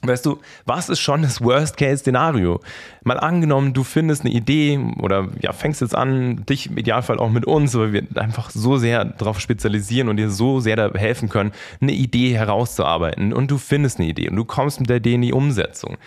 Weißt 0.01 0.25
du, 0.25 0.39
was 0.65 0.89
ist 0.89 0.99
schon 0.99 1.23
das 1.23 1.41
Worst-Case-Szenario? 1.41 2.59
Mal 3.03 3.19
angenommen, 3.19 3.73
du 3.73 3.83
findest 3.83 4.23
eine 4.23 4.33
Idee 4.33 4.79
oder 5.01 5.29
ja, 5.41 5.51
fängst 5.51 5.81
jetzt 5.81 5.95
an, 5.95 6.45
dich 6.45 6.67
im 6.67 6.77
Idealfall 6.77 7.17
auch 7.17 7.29
mit 7.29 7.45
uns, 7.45 7.75
weil 7.75 7.91
wir 7.91 8.03
einfach 8.15 8.49
so 8.49 8.77
sehr 8.77 9.03
darauf 9.03 9.39
spezialisieren 9.39 10.09
und 10.09 10.17
dir 10.17 10.29
so 10.29 10.59
sehr 10.59 10.75
da 10.75 10.91
helfen 10.93 11.29
können, 11.29 11.53
eine 11.81 11.93
Idee 11.93 12.35
herauszuarbeiten 12.35 13.33
und 13.33 13.49
du 13.49 13.57
findest 13.57 13.99
eine 13.99 14.07
Idee 14.07 14.29
und 14.29 14.35
du 14.35 14.45
kommst 14.45 14.79
mit 14.79 14.89
der 14.89 14.97
Idee 14.97 15.15
in 15.15 15.21
die 15.21 15.33
Umsetzung. 15.33 15.97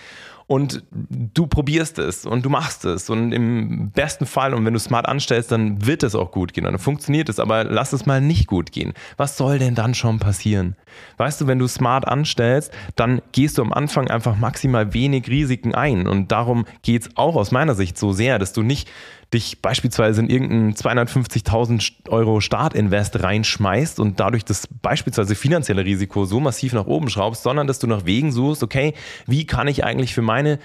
Und 0.48 0.82
du 0.90 1.46
probierst 1.46 1.98
es 1.98 2.24
und 2.24 2.44
du 2.44 2.48
machst 2.48 2.86
es 2.86 3.10
und 3.10 3.32
im 3.32 3.90
besten 3.90 4.24
Fall 4.24 4.54
und 4.54 4.64
wenn 4.64 4.72
du 4.72 4.80
smart 4.80 5.06
anstellst, 5.06 5.52
dann 5.52 5.86
wird 5.86 6.02
es 6.02 6.14
auch 6.14 6.32
gut 6.32 6.54
gehen 6.54 6.64
und 6.64 6.72
dann 6.72 6.80
funktioniert 6.80 7.28
es, 7.28 7.38
aber 7.38 7.64
lass 7.64 7.92
es 7.92 8.06
mal 8.06 8.22
nicht 8.22 8.46
gut 8.46 8.72
gehen. 8.72 8.94
Was 9.18 9.36
soll 9.36 9.58
denn 9.58 9.74
dann 9.74 9.94
schon 9.94 10.18
passieren? 10.18 10.74
Weißt 11.18 11.42
du, 11.42 11.46
wenn 11.46 11.58
du 11.58 11.68
smart 11.68 12.08
anstellst, 12.08 12.72
dann 12.96 13.20
gehst 13.32 13.58
du 13.58 13.62
am 13.62 13.74
Anfang 13.74 14.08
einfach 14.08 14.36
maximal 14.36 14.94
wenig 14.94 15.28
Risiken 15.28 15.74
ein 15.74 16.08
und 16.08 16.32
darum 16.32 16.64
geht 16.82 17.02
es 17.02 17.16
auch 17.16 17.36
aus 17.36 17.50
meiner 17.50 17.74
Sicht 17.74 17.98
so 17.98 18.12
sehr, 18.12 18.38
dass 18.38 18.54
du 18.54 18.62
nicht 18.62 18.88
dich 19.32 19.60
beispielsweise 19.60 20.22
in 20.22 20.30
irgendeinen 20.30 20.72
250.000 20.72 22.08
Euro 22.08 22.40
Startinvest 22.40 23.22
reinschmeißt 23.22 24.00
und 24.00 24.20
dadurch 24.20 24.44
das 24.44 24.66
beispielsweise 24.66 25.34
finanzielle 25.34 25.84
Risiko 25.84 26.24
so 26.24 26.40
massiv 26.40 26.72
nach 26.72 26.86
oben 26.86 27.10
schraubst, 27.10 27.42
sondern 27.42 27.66
dass 27.66 27.78
du 27.78 27.86
nach 27.86 28.06
Wegen 28.06 28.32
suchst, 28.32 28.62
okay, 28.62 28.94
wie 29.26 29.46
kann 29.46 29.68
ich 29.68 29.84
eigentlich 29.84 30.14
für 30.14 30.22
meine 30.22 30.58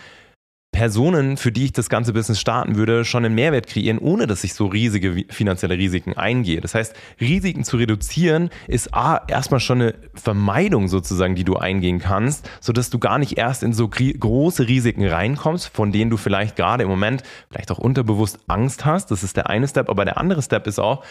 Personen, 0.74 1.38
für 1.38 1.53
die 1.53 1.65
ich 1.65 1.72
das 1.72 1.88
ganze 1.88 2.12
Business 2.12 2.42
starten 2.42 2.75
würde, 2.75 3.06
schon 3.06 3.24
einen 3.24 3.36
Mehrwert 3.36 3.68
kreieren, 3.68 4.00
ohne 4.00 4.27
dass 4.27 4.44
ich 4.44 4.53
so 4.56 4.65
riesige 4.65 5.24
finanzielle 5.30 5.77
Risiken 5.77 6.18
eingehe. 6.18 6.60
Das 6.60 6.75
heißt, 6.75 6.94
Risiken 7.22 7.63
zu 7.63 7.77
reduzieren 7.77 8.50
ist 8.68 8.94
A, 8.94 9.22
erstmal 9.27 9.62
schon 9.62 9.82
eine 9.82 9.96
Vermeidung 10.15 10.89
sozusagen, 10.89 11.36
die 11.36 11.46
du 11.46 11.56
eingehen 11.56 12.00
kannst, 12.00 12.50
sodass 12.60 12.89
du 12.89 13.00
gar 13.00 13.20
nicht 13.20 13.38
erst 13.38 13.63
in 13.63 13.72
so 13.72 13.88
große 13.88 14.68
Risiken 14.68 15.08
reinkommst, 15.08 15.68
von 15.68 15.94
denen 15.94 16.10
du 16.10 16.18
vielleicht 16.18 16.58
gerade 16.58 16.84
im 16.84 16.89
Moment 16.89 17.24
vielleicht 17.50 17.72
auch 17.72 17.80
unterbewusst 17.80 18.39
Angst 18.48 18.84
hast. 18.84 19.12
Das 19.12 19.24
ist 19.24 19.38
der 19.38 19.50
eine 19.50 19.68
Step. 19.68 19.89
Aber 19.89 20.03
der 20.03 20.18
andere 20.18 20.42
Step 20.42 20.68
ist 20.68 20.80
auch, 20.80 21.06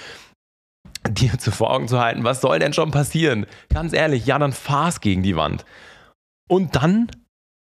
dir 1.08 1.38
zu 1.38 1.52
vor 1.52 1.70
Augen 1.70 1.88
zu 1.88 2.00
halten, 2.00 2.24
was 2.24 2.40
soll 2.40 2.58
denn 2.58 2.72
schon 2.72 2.90
passieren? 2.90 3.46
Ganz 3.72 3.92
ehrlich, 3.92 4.26
ja, 4.26 4.38
dann 4.38 4.52
fahr's 4.52 5.00
gegen 5.00 5.22
die 5.22 5.36
Wand. 5.36 5.64
Und 6.48 6.74
dann 6.76 7.08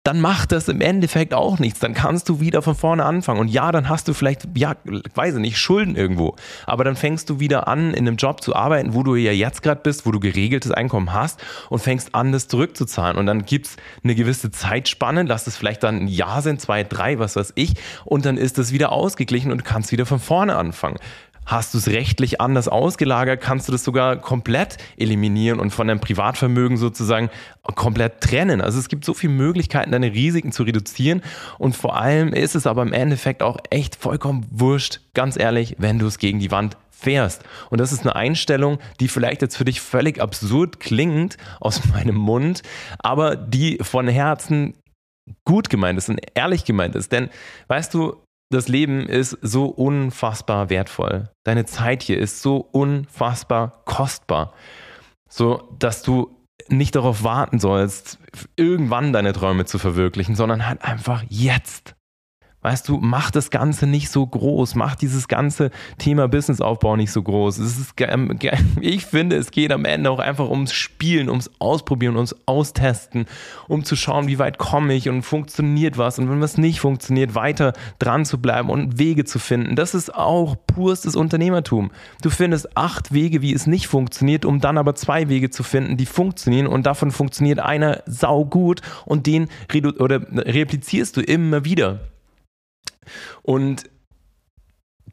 dann 0.03 0.19
macht 0.19 0.51
das 0.51 0.67
im 0.67 0.81
Endeffekt 0.81 1.33
auch 1.33 1.59
nichts. 1.59 1.79
Dann 1.79 1.93
kannst 1.93 2.27
du 2.27 2.39
wieder 2.39 2.63
von 2.63 2.73
vorne 2.73 3.05
anfangen. 3.05 3.39
Und 3.39 3.49
ja, 3.49 3.71
dann 3.71 3.87
hast 3.87 4.07
du 4.07 4.13
vielleicht, 4.13 4.47
ja, 4.55 4.75
weiß 5.13 5.35
ich 5.35 5.41
nicht, 5.41 5.59
Schulden 5.59 5.95
irgendwo. 5.95 6.35
Aber 6.65 6.83
dann 6.83 6.95
fängst 6.95 7.29
du 7.29 7.39
wieder 7.39 7.67
an, 7.67 7.93
in 7.93 8.07
einem 8.07 8.15
Job 8.15 8.41
zu 8.41 8.55
arbeiten, 8.55 8.95
wo 8.95 9.03
du 9.03 9.15
ja 9.15 9.31
jetzt 9.31 9.61
gerade 9.61 9.81
bist, 9.81 10.07
wo 10.07 10.11
du 10.11 10.19
geregeltes 10.19 10.71
Einkommen 10.71 11.13
hast 11.13 11.39
und 11.69 11.79
fängst 11.79 12.15
an, 12.15 12.31
das 12.31 12.47
zurückzuzahlen. 12.47 13.15
Und 13.15 13.27
dann 13.27 13.45
gibt's 13.45 13.77
eine 14.03 14.15
gewisse 14.15 14.49
Zeitspanne, 14.49 15.21
lass 15.23 15.45
es 15.45 15.55
vielleicht 15.55 15.83
dann 15.83 15.97
ein 15.99 16.07
Jahr 16.07 16.41
sein, 16.41 16.57
zwei, 16.57 16.83
drei, 16.83 17.19
was 17.19 17.35
weiß 17.35 17.53
ich. 17.53 17.75
Und 18.03 18.25
dann 18.25 18.37
ist 18.37 18.57
es 18.57 18.71
wieder 18.71 18.91
ausgeglichen 18.91 19.51
und 19.51 19.59
du 19.59 19.63
kannst 19.63 19.91
wieder 19.91 20.07
von 20.07 20.19
vorne 20.19 20.55
anfangen. 20.55 20.97
Hast 21.45 21.73
du 21.73 21.79
es 21.79 21.87
rechtlich 21.87 22.39
anders 22.39 22.67
ausgelagert, 22.67 23.41
kannst 23.41 23.67
du 23.67 23.71
das 23.71 23.83
sogar 23.83 24.17
komplett 24.17 24.77
eliminieren 24.97 25.59
und 25.59 25.71
von 25.71 25.87
deinem 25.87 25.99
Privatvermögen 25.99 26.77
sozusagen 26.77 27.29
komplett 27.75 28.21
trennen. 28.21 28.61
Also 28.61 28.79
es 28.79 28.89
gibt 28.89 29.05
so 29.05 29.13
viele 29.13 29.33
Möglichkeiten, 29.33 29.91
deine 29.91 30.13
Risiken 30.13 30.51
zu 30.51 30.63
reduzieren 30.63 31.21
und 31.57 31.75
vor 31.75 31.97
allem 31.97 32.33
ist 32.33 32.55
es 32.55 32.67
aber 32.67 32.83
im 32.83 32.93
Endeffekt 32.93 33.43
auch 33.43 33.57
echt 33.69 33.95
vollkommen 33.95 34.45
wurscht, 34.51 35.01
ganz 35.13 35.37
ehrlich, 35.37 35.75
wenn 35.79 35.99
du 35.99 36.07
es 36.07 36.19
gegen 36.19 36.39
die 36.39 36.51
Wand 36.51 36.77
fährst. 37.01 37.43
Und 37.69 37.81
das 37.81 37.91
ist 37.91 38.01
eine 38.01 38.15
Einstellung, 38.15 38.77
die 38.99 39.07
vielleicht 39.07 39.41
jetzt 39.41 39.57
für 39.57 39.65
dich 39.65 39.81
völlig 39.81 40.21
absurd 40.21 40.79
klingt 40.79 41.37
aus 41.59 41.85
meinem 41.91 42.15
Mund, 42.15 42.61
aber 42.99 43.35
die 43.35 43.79
von 43.81 44.07
Herzen 44.07 44.75
gut 45.45 45.69
gemeint 45.69 45.97
ist 45.97 46.09
und 46.09 46.19
ehrlich 46.35 46.65
gemeint 46.65 46.95
ist. 46.95 47.11
Denn 47.11 47.29
weißt 47.67 47.93
du, 47.93 48.17
das 48.51 48.67
Leben 48.67 49.07
ist 49.07 49.37
so 49.41 49.65
unfassbar 49.65 50.69
wertvoll. 50.69 51.29
Deine 51.43 51.65
Zeit 51.65 52.03
hier 52.03 52.19
ist 52.19 52.41
so 52.41 52.57
unfassbar 52.57 53.83
kostbar. 53.85 54.53
So, 55.29 55.75
dass 55.79 56.03
du 56.03 56.35
nicht 56.67 56.95
darauf 56.95 57.23
warten 57.23 57.59
sollst, 57.59 58.19
irgendwann 58.55 59.13
deine 59.13 59.33
Träume 59.33 59.65
zu 59.65 59.79
verwirklichen, 59.79 60.35
sondern 60.35 60.67
halt 60.67 60.83
einfach 60.83 61.23
jetzt. 61.29 61.95
Weißt 62.63 62.87
du, 62.87 62.99
mach 63.01 63.31
das 63.31 63.49
Ganze 63.49 63.87
nicht 63.87 64.09
so 64.09 64.25
groß, 64.25 64.75
mach 64.75 64.93
dieses 64.93 65.27
ganze 65.27 65.71
Thema 65.97 66.27
Businessaufbau 66.27 66.95
nicht 66.95 67.11
so 67.11 67.23
groß. 67.23 67.57
Es 67.57 67.79
ist, 67.79 67.93
ich 68.81 69.05
finde, 69.05 69.35
es 69.37 69.49
geht 69.49 69.71
am 69.71 69.83
Ende 69.83 70.11
auch 70.11 70.19
einfach 70.19 70.47
ums 70.47 70.71
Spielen, 70.71 71.27
ums 71.27 71.49
Ausprobieren, 71.57 72.17
ums 72.17 72.35
Austesten, 72.45 73.25
um 73.67 73.83
zu 73.83 73.95
schauen, 73.95 74.27
wie 74.27 74.37
weit 74.37 74.59
komme 74.59 74.93
ich 74.93 75.09
und 75.09 75.23
funktioniert 75.23 75.97
was 75.97 76.19
und 76.19 76.29
wenn 76.29 76.39
was 76.39 76.59
nicht 76.59 76.81
funktioniert, 76.81 77.33
weiter 77.33 77.73
dran 77.97 78.25
zu 78.25 78.39
bleiben 78.39 78.69
und 78.69 78.99
Wege 78.99 79.25
zu 79.25 79.39
finden. 79.39 79.75
Das 79.75 79.95
ist 79.95 80.13
auch 80.13 80.55
purstes 80.67 81.15
Unternehmertum. 81.15 81.89
Du 82.21 82.29
findest 82.29 82.77
acht 82.77 83.11
Wege, 83.11 83.41
wie 83.41 83.53
es 83.53 83.65
nicht 83.65 83.87
funktioniert, 83.87 84.45
um 84.45 84.59
dann 84.59 84.77
aber 84.77 84.93
zwei 84.93 85.29
Wege 85.29 85.49
zu 85.49 85.63
finden, 85.63 85.97
die 85.97 86.05
funktionieren 86.05 86.67
und 86.67 86.85
davon 86.85 87.09
funktioniert 87.09 87.57
einer 87.57 88.03
sau 88.05 88.45
gut 88.45 88.81
und 89.05 89.25
den 89.25 89.47
oder 89.97 90.21
replizierst 90.31 91.17
du 91.17 91.21
immer 91.21 91.65
wieder. 91.65 92.10
Und 93.41 93.89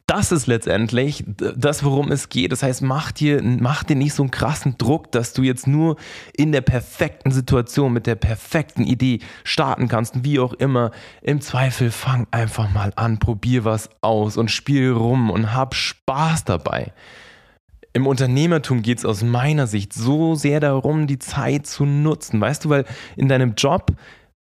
das 0.08 0.32
ist 0.32 0.46
letztendlich 0.46 1.22
das, 1.26 1.84
worum 1.84 2.10
es 2.10 2.30
geht. 2.30 2.50
Das 2.50 2.62
heißt, 2.62 2.80
mach 2.80 3.12
dir, 3.12 3.42
mach 3.42 3.84
dir 3.84 3.94
nicht 3.94 4.14
so 4.14 4.22
einen 4.22 4.30
krassen 4.30 4.76
Druck, 4.78 5.12
dass 5.12 5.34
du 5.34 5.42
jetzt 5.42 5.66
nur 5.66 5.96
in 6.34 6.50
der 6.50 6.62
perfekten 6.62 7.30
Situation 7.30 7.92
mit 7.92 8.06
der 8.06 8.14
perfekten 8.14 8.84
Idee 8.84 9.20
starten 9.44 9.86
kannst, 9.86 10.24
wie 10.24 10.38
auch 10.38 10.54
immer. 10.54 10.92
Im 11.20 11.42
Zweifel 11.42 11.90
fang 11.90 12.26
einfach 12.30 12.72
mal 12.72 12.92
an, 12.96 13.18
probier 13.18 13.66
was 13.66 13.90
aus 14.00 14.38
und 14.38 14.50
spiel 14.50 14.92
rum 14.92 15.30
und 15.30 15.54
hab 15.54 15.74
Spaß 15.74 16.44
dabei. 16.44 16.94
Im 17.92 18.06
Unternehmertum 18.06 18.80
geht 18.80 18.98
es 18.98 19.04
aus 19.04 19.22
meiner 19.22 19.66
Sicht 19.66 19.92
so 19.92 20.34
sehr 20.34 20.60
darum, 20.60 21.06
die 21.06 21.18
Zeit 21.18 21.66
zu 21.66 21.84
nutzen. 21.84 22.40
Weißt 22.40 22.64
du, 22.64 22.70
weil 22.70 22.86
in 23.16 23.28
deinem 23.28 23.56
Job 23.56 23.92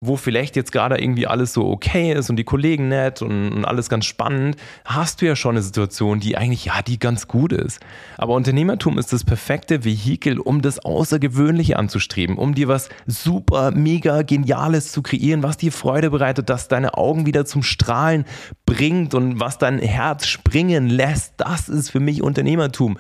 wo 0.01 0.17
vielleicht 0.17 0.55
jetzt 0.55 0.71
gerade 0.71 1.01
irgendwie 1.01 1.27
alles 1.27 1.53
so 1.53 1.69
okay 1.69 2.13
ist 2.13 2.31
und 2.31 2.37
die 2.37 2.45
Kollegen 2.45 2.89
nett 2.89 3.21
und, 3.21 3.53
und, 3.53 3.65
alles 3.65 3.89
ganz 3.89 4.05
spannend, 4.05 4.57
hast 4.85 5.21
du 5.21 5.27
ja 5.27 5.35
schon 5.35 5.57
eine 5.57 5.63
Situation, 5.63 6.21
die 6.21 6.37
eigentlich, 6.37 6.67
ja, 6.67 6.83
die 6.83 7.01
ganz 7.01 7.27
gut 7.27 7.53
ist. 7.53 7.81
Aber 8.17 8.35
Unternehmertum 8.35 8.97
ist 8.97 9.13
das 9.13 9.25
perfekte 9.25 9.85
Vehikel, 9.85 10.39
um 10.39 10.63
das 10.63 10.79
Außergewöhnliche 10.79 11.77
anzustreben, 11.77 12.37
um 12.37 12.55
dir 12.55 12.69
was 12.69 12.91
super, 13.07 13.73
mega 13.73 14.23
Geniales 14.23 14.93
zu 14.93 15.03
kreieren, 15.03 15.43
was 15.43 15.57
dir 15.57 15.73
Freude 15.73 16.11
bereitet, 16.11 16.49
dass 16.49 16.69
deine 16.69 16.95
Augen 16.95 17.27
wieder 17.27 17.45
zum 17.45 17.65
Strahlen 17.65 18.25
bringt 18.67 19.15
und 19.15 19.41
was 19.41 19.59
dein 19.59 19.81
Herz 19.81 20.29
springen 20.29 20.89
lässt. 20.89 21.35
Das 21.39 21.69
ist 21.69 21.91
für 21.91 22.01
mich 22.01 22.23
Unternehmertum. 22.23 22.99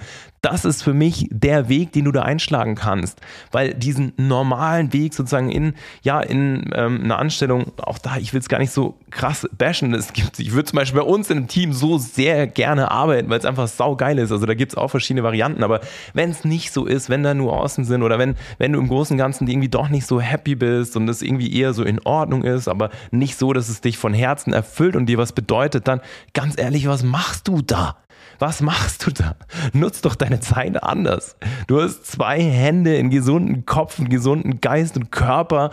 Das 0.50 0.64
ist 0.64 0.82
für 0.82 0.94
mich 0.94 1.28
der 1.30 1.68
Weg, 1.68 1.92
den 1.92 2.06
du 2.06 2.12
da 2.12 2.22
einschlagen 2.22 2.74
kannst, 2.74 3.20
weil 3.52 3.74
diesen 3.74 4.14
normalen 4.16 4.94
Weg 4.94 5.12
sozusagen 5.12 5.50
in, 5.50 5.74
ja, 6.02 6.20
in 6.20 6.70
ähm, 6.74 7.02
einer 7.04 7.18
Anstellung, 7.18 7.72
auch 7.76 7.98
da, 7.98 8.16
ich 8.16 8.32
will 8.32 8.40
es 8.40 8.48
gar 8.48 8.58
nicht 8.58 8.72
so 8.72 8.96
krass 9.10 9.46
bashen. 9.56 9.92
Es 9.92 10.14
gibt, 10.14 10.38
ich 10.38 10.52
würde 10.52 10.64
zum 10.64 10.76
Beispiel 10.76 11.00
bei 11.00 11.06
uns 11.06 11.30
einem 11.30 11.48
Team 11.48 11.74
so 11.74 11.98
sehr 11.98 12.46
gerne 12.46 12.90
arbeiten, 12.90 13.28
weil 13.28 13.38
es 13.38 13.44
einfach 13.44 13.68
saugeil 13.68 14.18
ist. 14.18 14.32
Also 14.32 14.46
da 14.46 14.54
gibt 14.54 14.72
es 14.72 14.78
auch 14.78 14.88
verschiedene 14.88 15.22
Varianten, 15.22 15.62
aber 15.62 15.80
wenn 16.14 16.30
es 16.30 16.44
nicht 16.44 16.72
so 16.72 16.86
ist, 16.86 17.10
wenn 17.10 17.22
da 17.22 17.34
Nuancen 17.34 17.84
sind 17.84 18.02
oder 18.02 18.18
wenn, 18.18 18.34
wenn 18.56 18.72
du 18.72 18.78
im 18.78 18.88
Großen 18.88 19.14
und 19.14 19.18
Ganzen 19.18 19.48
irgendwie 19.48 19.68
doch 19.68 19.90
nicht 19.90 20.06
so 20.06 20.18
happy 20.18 20.54
bist 20.54 20.96
und 20.96 21.08
es 21.08 21.20
irgendwie 21.20 21.54
eher 21.54 21.74
so 21.74 21.84
in 21.84 22.00
Ordnung 22.04 22.42
ist, 22.44 22.68
aber 22.68 22.88
nicht 23.10 23.36
so, 23.36 23.52
dass 23.52 23.68
es 23.68 23.82
dich 23.82 23.98
von 23.98 24.14
Herzen 24.14 24.54
erfüllt 24.54 24.96
und 24.96 25.06
dir 25.06 25.18
was 25.18 25.32
bedeutet, 25.32 25.88
dann 25.88 26.00
ganz 26.32 26.58
ehrlich, 26.58 26.88
was 26.88 27.02
machst 27.02 27.48
du 27.48 27.60
da? 27.60 27.96
Was 28.38 28.60
machst 28.60 29.06
du 29.06 29.10
da? 29.10 29.36
Nutz 29.72 30.00
doch 30.00 30.14
deine 30.14 30.40
Zeit 30.40 30.82
anders. 30.82 31.36
Du 31.66 31.80
hast 31.80 32.06
zwei 32.06 32.40
Hände, 32.40 32.96
einen 32.96 33.10
gesunden 33.10 33.66
Kopf, 33.66 33.98
einen 33.98 34.08
gesunden 34.08 34.60
Geist 34.60 34.96
und 34.96 35.10
Körper 35.10 35.70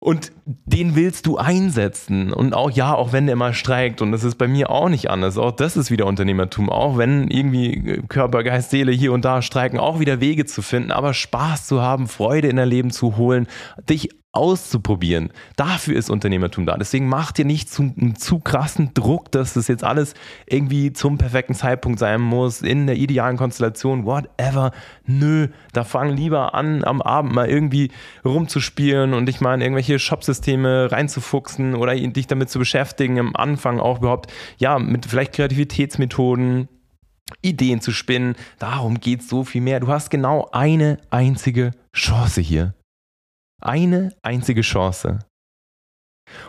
und 0.00 0.30
den 0.44 0.94
willst 0.94 1.26
du 1.26 1.38
einsetzen. 1.38 2.32
Und 2.32 2.54
auch, 2.54 2.70
ja, 2.70 2.94
auch 2.94 3.12
wenn 3.12 3.26
der 3.26 3.34
mal 3.34 3.52
streikt. 3.52 4.00
Und 4.00 4.12
das 4.12 4.22
ist 4.22 4.36
bei 4.36 4.46
mir 4.46 4.70
auch 4.70 4.88
nicht 4.88 5.10
anders. 5.10 5.36
Auch 5.38 5.50
das 5.50 5.76
ist 5.76 5.90
wieder 5.90 6.06
Unternehmertum. 6.06 6.70
Auch 6.70 6.98
wenn 6.98 7.28
irgendwie 7.28 8.02
Körper, 8.08 8.44
Geist, 8.44 8.70
Seele 8.70 8.92
hier 8.92 9.12
und 9.12 9.24
da 9.24 9.42
streiken, 9.42 9.80
auch 9.80 9.98
wieder 9.98 10.20
Wege 10.20 10.46
zu 10.46 10.62
finden, 10.62 10.92
aber 10.92 11.14
Spaß 11.14 11.66
zu 11.66 11.82
haben, 11.82 12.06
Freude 12.06 12.48
in 12.48 12.56
dein 12.56 12.68
Leben 12.68 12.90
zu 12.92 13.16
holen, 13.16 13.48
dich 13.88 14.10
auszuprobieren. 14.32 15.30
Dafür 15.56 15.96
ist 15.96 16.10
Unternehmertum 16.10 16.66
da. 16.66 16.76
Deswegen 16.76 17.08
mach 17.08 17.32
dir 17.32 17.44
nicht 17.44 17.70
zu, 17.70 17.82
einen 17.82 18.14
zu 18.16 18.38
krassen 18.38 18.92
Druck, 18.92 19.32
dass 19.32 19.54
das 19.54 19.68
jetzt 19.68 19.84
alles 19.84 20.14
irgendwie 20.46 20.92
zum 20.92 21.16
perfekten 21.16 21.54
Zeitpunkt 21.54 21.98
sein 21.98 22.20
muss, 22.20 22.60
in 22.60 22.86
der 22.86 22.96
idealen 22.96 23.38
Konstellation, 23.38 24.04
whatever. 24.04 24.72
Nö, 25.06 25.48
da 25.72 25.82
fang 25.82 26.14
lieber 26.14 26.54
an, 26.54 26.84
am 26.84 27.00
Abend 27.00 27.34
mal 27.34 27.48
irgendwie 27.48 27.90
rumzuspielen 28.24 29.14
und 29.14 29.26
dich 29.26 29.40
mal 29.40 29.54
in 29.54 29.62
irgendwelche 29.62 29.98
Shopsysteme 29.98 30.92
reinzufuchsen 30.92 31.74
oder 31.74 31.94
dich 31.96 32.26
damit 32.26 32.50
zu 32.50 32.58
beschäftigen, 32.58 33.18
am 33.18 33.34
Anfang 33.34 33.80
auch 33.80 33.98
überhaupt, 33.98 34.30
ja, 34.58 34.78
mit 34.78 35.06
vielleicht 35.06 35.34
Kreativitätsmethoden, 35.34 36.68
Ideen 37.42 37.80
zu 37.80 37.92
spinnen. 37.92 38.36
Darum 38.58 39.00
geht 39.00 39.20
es 39.20 39.28
so 39.28 39.44
viel 39.44 39.62
mehr. 39.62 39.80
Du 39.80 39.88
hast 39.88 40.10
genau 40.10 40.48
eine 40.52 40.98
einzige 41.10 41.72
Chance 41.92 42.40
hier. 42.40 42.74
Eine 43.60 44.12
einzige 44.22 44.60
Chance. 44.60 45.18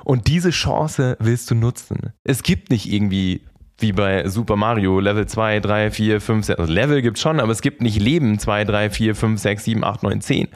Und 0.04 0.28
diese 0.28 0.50
Chance 0.50 1.18
willst 1.20 1.50
du 1.50 1.56
nutzen. 1.56 2.14
Es 2.24 2.44
gibt 2.44 2.70
nicht 2.70 2.92
irgendwie 2.92 3.42
wie 3.82 3.94
bei 3.94 4.28
Super 4.28 4.56
Mario, 4.56 5.00
Level 5.00 5.26
2, 5.26 5.60
3, 5.62 5.92
4, 5.92 6.22
5, 6.22 6.46
6. 6.46 6.60
Also 6.60 6.74
Level 6.74 7.02
gibt 7.02 7.18
es 7.18 7.24
schon, 7.24 7.40
aber 7.40 7.52
es 7.52 7.62
gibt 7.62 7.82
nicht 7.82 8.00
Leben 8.00 8.38
2, 8.38 8.66
3, 8.66 8.90
4, 8.90 9.16
5, 9.16 9.40
6, 9.40 9.64
7, 9.64 9.84
8, 9.84 10.04
9, 10.04 10.22
10. 10.22 10.48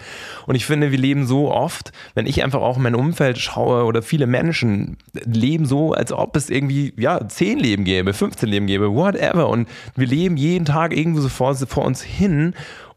Und 0.46 0.56
ich 0.56 0.66
finde, 0.66 0.92
wir 0.92 0.98
leben 0.98 1.26
so 1.26 1.52
oft, 1.52 1.92
wenn 2.16 2.26
ich 2.26 2.44
einfach 2.44 2.62
auch 2.62 2.78
in 2.78 2.84
mein 2.84 2.96
Umfeld 2.96 3.38
schaue 3.38 3.86
oder 3.86 4.02
viele 4.02 4.28
Menschen 4.28 4.98
leben 5.26 5.66
so, 5.66 5.94
als 5.94 6.12
ob 6.12 6.36
es 6.36 6.50
irgendwie, 6.50 6.94
ja, 6.98 7.26
10 7.28 7.60
Leben 7.60 7.86
gäbe, 7.86 8.14
15 8.14 8.50
Leben 8.50 8.68
gäbe, 8.68 8.94
whatever. 8.94 9.50
Und 9.50 9.68
wir 9.96 10.08
leben 10.08 10.38
jeden 10.38 10.66
Tag 10.66 10.96
irgendwo 10.96 11.22
so 11.22 11.30
vor, 11.30 11.56
vor 11.56 11.86
uns 11.86 12.02
hin 12.02 12.54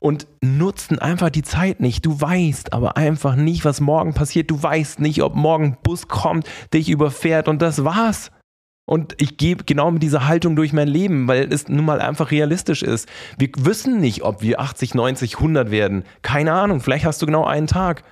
und 0.06 0.28
nutzen 0.40 1.00
einfach 1.00 1.30
die 1.30 1.42
Zeit 1.42 1.80
nicht. 1.80 2.06
Du 2.06 2.20
weißt 2.20 2.72
aber 2.72 2.96
einfach 2.96 3.34
nicht, 3.34 3.64
was 3.64 3.80
morgen 3.80 4.14
passiert. 4.14 4.52
Du 4.52 4.62
weißt 4.62 5.00
nicht, 5.00 5.20
ob 5.20 5.34
morgen 5.34 5.64
ein 5.64 5.78
Bus 5.82 6.06
kommt, 6.06 6.46
dich 6.72 6.90
überfährt 6.90 7.48
und 7.48 7.60
das 7.60 7.82
war's. 7.82 8.30
Und 8.88 9.20
ich 9.20 9.36
gehe 9.36 9.56
genau 9.56 9.90
mit 9.90 10.04
dieser 10.04 10.28
Haltung 10.28 10.54
durch 10.54 10.72
mein 10.72 10.86
Leben, 10.86 11.26
weil 11.26 11.52
es 11.52 11.68
nun 11.68 11.84
mal 11.84 12.00
einfach 12.00 12.30
realistisch 12.30 12.84
ist. 12.84 13.08
Wir 13.36 13.48
wissen 13.58 13.98
nicht, 13.98 14.22
ob 14.22 14.42
wir 14.42 14.60
80, 14.60 14.94
90, 14.94 15.38
100 15.38 15.72
werden. 15.72 16.04
Keine 16.22 16.52
Ahnung, 16.52 16.80
vielleicht 16.80 17.04
hast 17.04 17.20
du 17.20 17.26
genau 17.26 17.44
einen 17.44 17.66
Tag. 17.66 18.04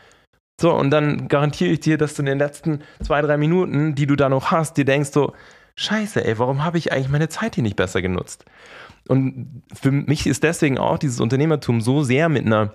So, 0.60 0.74
und 0.74 0.90
dann 0.90 1.28
garantiere 1.28 1.70
ich 1.70 1.78
dir, 1.78 1.96
dass 1.96 2.14
du 2.14 2.22
in 2.22 2.26
den 2.26 2.38
letzten 2.38 2.80
zwei, 3.04 3.22
drei 3.22 3.36
Minuten, 3.36 3.94
die 3.94 4.06
du 4.06 4.16
da 4.16 4.28
noch 4.28 4.50
hast, 4.50 4.78
dir 4.78 4.84
denkst 4.84 5.10
so, 5.12 5.32
scheiße, 5.76 6.24
ey, 6.24 6.40
warum 6.40 6.64
habe 6.64 6.76
ich 6.76 6.92
eigentlich 6.92 7.08
meine 7.08 7.28
Zeit 7.28 7.54
hier 7.54 7.62
nicht 7.62 7.76
besser 7.76 8.02
genutzt? 8.02 8.44
Und 9.08 9.62
für 9.72 9.90
mich 9.90 10.26
ist 10.26 10.42
deswegen 10.42 10.78
auch 10.78 10.98
dieses 10.98 11.20
Unternehmertum 11.20 11.80
so 11.80 12.02
sehr 12.02 12.28
mit 12.28 12.46
einer 12.46 12.74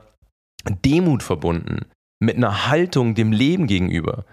Demut 0.86 1.24
verbunden, 1.24 1.86
mit 2.20 2.38
einer 2.38 2.68
Haltung 2.68 3.16
dem 3.16 3.32
Leben 3.32 3.68
gegenüber. 3.68 4.26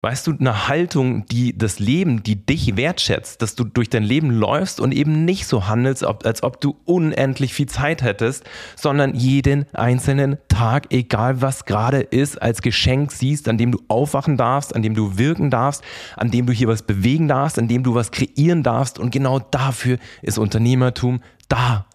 Weißt 0.00 0.28
du, 0.28 0.36
eine 0.38 0.68
Haltung, 0.68 1.26
die 1.26 1.58
das 1.58 1.80
Leben, 1.80 2.22
die 2.22 2.36
dich 2.36 2.76
wertschätzt, 2.76 3.42
dass 3.42 3.56
du 3.56 3.64
durch 3.64 3.90
dein 3.90 4.04
Leben 4.04 4.30
läufst 4.30 4.78
und 4.78 4.92
eben 4.92 5.24
nicht 5.24 5.48
so 5.48 5.66
handelst, 5.66 6.04
als 6.04 6.44
ob 6.44 6.60
du 6.60 6.76
unendlich 6.84 7.52
viel 7.52 7.66
Zeit 7.66 8.02
hättest, 8.02 8.44
sondern 8.76 9.16
jeden 9.16 9.66
einzelnen 9.72 10.38
Tag, 10.46 10.92
egal 10.92 11.42
was 11.42 11.64
gerade 11.64 11.98
ist, 11.98 12.40
als 12.40 12.62
Geschenk 12.62 13.10
siehst, 13.10 13.48
an 13.48 13.58
dem 13.58 13.72
du 13.72 13.80
aufwachen 13.88 14.36
darfst, 14.36 14.72
an 14.72 14.84
dem 14.84 14.94
du 14.94 15.18
wirken 15.18 15.50
darfst, 15.50 15.82
an 16.16 16.30
dem 16.30 16.46
du 16.46 16.52
hier 16.52 16.68
was 16.68 16.82
bewegen 16.82 17.26
darfst, 17.26 17.58
an 17.58 17.66
dem 17.66 17.82
du 17.82 17.96
was 17.96 18.12
kreieren 18.12 18.62
darfst. 18.62 19.00
Und 19.00 19.10
genau 19.10 19.40
dafür 19.40 19.98
ist 20.22 20.38
Unternehmertum 20.38 21.22
da 21.48 21.87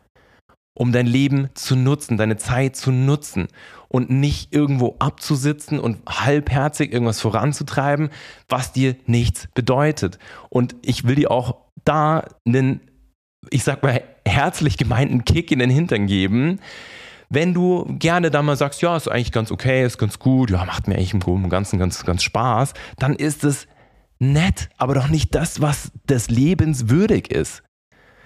um 0.74 0.92
dein 0.92 1.06
Leben 1.06 1.50
zu 1.54 1.76
nutzen, 1.76 2.18
deine 2.18 2.38
Zeit 2.38 2.76
zu 2.76 2.92
nutzen 2.92 3.48
und 3.88 4.10
nicht 4.10 4.54
irgendwo 4.54 4.96
abzusitzen 5.00 5.80
und 5.80 6.00
halbherzig 6.08 6.92
irgendwas 6.92 7.22
voranzutreiben, 7.22 8.10
was 8.50 8.72
dir 8.72 8.96
nichts 9.06 9.48
bedeutet. 9.54 10.18
Und 10.50 10.76
ich 10.82 11.06
will 11.06 11.16
dir 11.16 11.30
auch 11.30 11.58
da 11.86 12.26
einen, 12.46 12.82
ich 13.52 13.64
sag 13.64 13.84
mal, 13.84 14.02
herzlich 14.26 14.78
gemeinten 14.78 15.26
Kick 15.26 15.52
in 15.52 15.60
den 15.60 15.70
Hintern 15.70 16.08
geben. 16.08 16.60
Wenn 17.30 17.54
du 17.54 17.86
gerne 18.00 18.32
da 18.32 18.42
mal 18.42 18.58
sagst, 18.58 18.82
ja, 18.82 18.96
ist 18.98 19.08
eigentlich 19.08 19.32
ganz 19.32 19.52
okay, 19.52 19.86
ist 19.86 19.98
ganz 19.98 20.18
gut, 20.18 20.50
ja, 20.50 20.66
macht 20.66 20.88
mir 20.88 20.96
eigentlich 20.96 21.14
im 21.14 21.50
Ganzen 21.50 21.78
ganz, 21.78 22.04
ganz 22.04 22.24
Spaß, 22.24 22.74
dann 22.98 23.16
ist 23.16 23.44
es 23.44 23.68
nett, 24.20 24.70
aber 24.78 24.96
doch 24.96 25.08
nicht 25.08 25.36
das, 25.36 25.62
was 25.62 25.92
des 26.08 26.30
Lebens 26.30 26.90
würdig 26.90 27.32
ist 27.32 27.64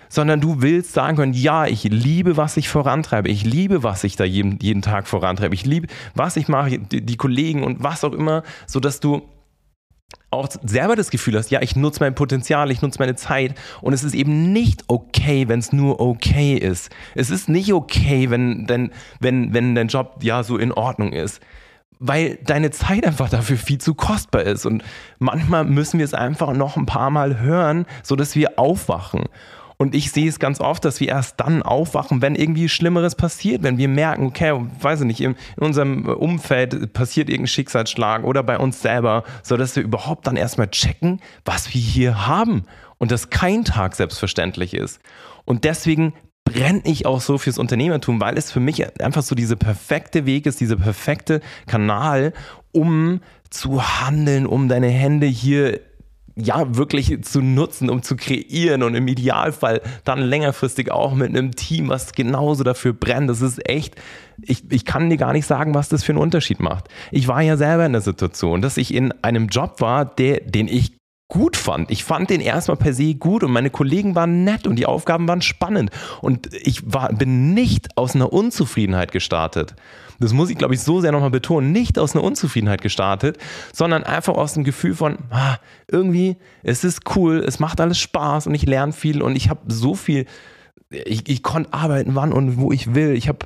sondern 0.10 0.42
du 0.42 0.62
willst 0.62 0.94
sagen 0.94 1.18
können, 1.18 1.34
ja, 1.34 1.66
ich 1.66 1.84
liebe, 1.84 2.38
was 2.38 2.58
ich 2.58 2.70
vorantreibe, 2.70 3.30
ich 3.30 3.44
liebe, 3.44 3.84
was 3.84 4.04
ich 4.04 4.16
da 4.16 4.24
jeden, 4.24 4.60
jeden 4.60 4.82
Tag 4.82 5.08
vorantreibe, 5.08 5.56
ich 5.56 5.66
liebe, 5.66 5.88
was 6.16 6.38
ich 6.38 6.48
mache, 6.48 6.80
die, 6.80 7.06
die 7.06 7.18
Kollegen 7.18 7.64
und 7.64 7.84
was 7.84 8.04
auch 8.04 8.14
immer, 8.14 8.44
sodass 8.66 9.00
du 9.00 9.22
auch 10.30 10.48
selber 10.64 10.96
das 10.96 11.10
Gefühl 11.10 11.38
hast, 11.38 11.52
ja, 11.52 11.62
ich 11.62 11.76
nutze 11.76 12.02
mein 12.02 12.16
Potenzial, 12.16 12.72
ich 12.72 12.82
nutze 12.82 13.00
meine 13.00 13.16
Zeit 13.16 13.56
und 13.82 13.94
es 13.94 14.04
ist 14.04 14.14
eben 14.14 14.52
nicht 14.52 14.84
okay, 14.88 15.48
wenn 15.48 15.60
es 15.60 15.72
nur 15.72 16.00
okay 16.00 16.56
ist. 16.56 16.90
Es 17.16 17.30
ist 17.30 17.50
nicht 17.50 17.74
okay, 17.74 18.30
wenn, 18.30 18.66
dein, 18.68 18.92
wenn, 19.20 19.54
wenn 19.54 19.76
dein 19.76 19.88
Job 19.88 20.20
ja 20.22 20.44
so 20.44 20.58
in 20.58 20.72
Ordnung 20.72 21.14
ist 21.14 21.42
weil 22.00 22.38
deine 22.44 22.72
Zeit 22.72 23.06
einfach 23.06 23.30
dafür 23.30 23.58
viel 23.58 23.80
zu 23.80 23.96
kostbar 23.96 24.44
ist. 24.44 24.66
Und 24.66 24.84
manchmal 25.20 25.64
müssen 25.66 25.98
wir 25.98 26.06
es 26.06 26.14
einfach 26.14 26.54
noch 26.54 26.78
ein 26.78 26.86
paar 26.86 27.10
Mal 27.10 27.40
hören, 27.40 27.86
sodass 28.04 28.36
wir 28.36 28.60
aufwachen. 28.60 29.24
Und 29.80 29.94
ich 29.94 30.12
sehe 30.12 30.28
es 30.28 30.40
ganz 30.40 30.60
oft, 30.60 30.84
dass 30.86 31.00
wir 31.00 31.10
erst 31.10 31.40
dann 31.40 31.62
aufwachen, 31.62 32.24
wenn 32.24 32.34
irgendwie 32.34 32.68
Schlimmeres 32.68 33.14
passiert, 33.14 33.62
wenn 33.62 33.78
wir 33.78 33.88
merken, 33.88 34.26
okay, 34.26 34.60
weiß 34.82 35.02
ich 35.02 35.06
nicht, 35.06 35.22
in, 35.22 35.36
unserem 35.56 36.06
Umfeld 36.08 36.94
passiert 36.94 37.30
irgendein 37.30 37.48
Schicksalsschlag 37.48 38.24
oder 38.24 38.42
bei 38.42 38.58
uns 38.58 38.82
selber, 38.82 39.24
sodass 39.44 39.76
wir 39.76 39.84
überhaupt 39.84 40.26
dann 40.26 40.36
erstmal 40.36 40.70
checken, 40.70 41.22
was 41.46 41.72
wir 41.74 41.82
hier 41.82 42.26
haben 42.26 42.64
und 42.98 43.12
dass 43.12 43.30
kein 43.30 43.66
Tag 43.66 43.96
selbstverständlich 43.96 44.74
ist. 44.74 45.00
Und 45.46 45.64
deswegen 45.64 46.14
brenne 46.44 46.82
ich 46.86 47.06
auch 47.06 47.22
so 47.22 47.38
fürs 47.38 47.60
Unternehmertum, 47.60 48.20
weil 48.20 48.38
es 48.38 48.52
für 48.52 48.60
mich 48.60 48.84
einfach 49.02 49.22
so 49.22 49.36
dieser 49.36 49.58
perfekte 49.58 50.26
Weg 50.26 50.48
ist, 50.48 50.60
dieser 50.60 50.78
perfekte 50.78 51.42
Kanal, 51.68 52.34
um 52.72 53.22
zu 53.50 53.84
handeln, 53.84 54.48
um 54.48 54.70
deine 54.70 54.88
Hände 54.88 55.28
hier 55.28 55.82
ja, 56.40 56.76
wirklich 56.76 57.24
zu 57.24 57.42
nutzen, 57.42 57.90
um 57.90 58.04
zu 58.04 58.16
kreieren 58.16 58.84
und 58.84 58.94
im 58.94 59.08
Idealfall 59.08 59.82
dann 60.04 60.20
längerfristig 60.20 60.92
auch 60.92 61.16
mit 61.16 61.30
einem 61.30 61.56
Team, 61.56 61.90
was 61.90 62.14
genauso 62.14 62.64
dafür 62.64 62.94
brennt. 62.94 63.30
Das 63.30 63.42
ist 63.42 63.68
echt, 63.68 63.96
ich, 64.42 64.64
ich 64.72 64.86
kann 64.86 65.10
dir 65.10 65.18
gar 65.18 65.34
nicht 65.34 65.48
sagen, 65.48 65.74
was 65.74 65.90
das 65.90 66.04
für 66.04 66.12
einen 66.12 66.22
Unterschied 66.22 66.60
macht. 66.60 66.90
Ich 67.12 67.28
war 67.28 67.42
ja 67.42 67.58
selber 67.58 67.86
in 67.86 67.94
der 67.94 68.02
Situation, 68.02 68.62
dass 68.62 68.78
ich 68.78 68.94
in 68.94 69.14
einem 69.24 69.48
Job 69.48 69.82
war, 69.82 70.06
der, 70.06 70.42
den 70.42 70.68
ich 70.68 70.97
gut 71.30 71.58
fand. 71.58 71.92
Ich 71.92 72.04
fand 72.04 72.30
den 72.30 72.40
erstmal 72.40 72.78
per 72.78 72.94
se 72.94 73.16
gut 73.16 73.44
und 73.44 73.52
meine 73.52 73.70
Kollegen 73.70 74.16
waren 74.16 74.44
nett 74.44 74.66
und 74.66 74.78
die 74.78 74.86
Aufgaben 74.86 75.28
waren 75.28 75.42
spannend 75.42 75.92
und 76.22 76.50
ich 76.54 76.82
war, 76.86 77.12
bin 77.12 77.54
nicht 77.54 77.98
aus 77.98 78.16
einer 78.16 78.32
Unzufriedenheit 78.32 79.12
gestartet. 79.12 79.76
Das 80.20 80.34
muss 80.34 80.50
ich, 80.50 80.58
glaube 80.58 80.74
ich, 80.74 80.82
so 80.82 81.02
sehr 81.02 81.12
nochmal 81.12 81.30
betonen. 81.30 81.72
Nicht 81.72 82.00
aus 82.00 82.16
einer 82.16 82.24
Unzufriedenheit 82.24 82.82
gestartet, 82.82 83.38
sondern 83.74 84.04
einfach 84.04 84.36
aus 84.36 84.54
dem 84.54 84.64
Gefühl 84.64 84.96
von, 84.96 85.18
ah, 85.30 85.58
irgendwie, 85.88 86.38
es 86.64 86.84
ist 86.84 87.02
cool, 87.16 87.44
es 87.46 87.60
macht 87.60 87.82
alles 87.82 88.00
Spaß 88.00 88.48
und 88.48 88.56
ich 88.56 88.66
lerne 88.66 88.94
viel 88.94 89.22
und 89.22 89.36
ich 89.36 89.50
habe 89.50 89.62
so 89.68 89.96
viel, 89.96 90.26
ich, 90.90 91.30
ich 91.30 91.44
konnte 91.44 91.74
arbeiten, 91.74 92.16
wann 92.16 92.34
und 92.34 92.58
wo 92.58 92.72
ich 92.72 92.96
will. 92.96 93.12
Ich 93.12 93.28
habe 93.28 93.40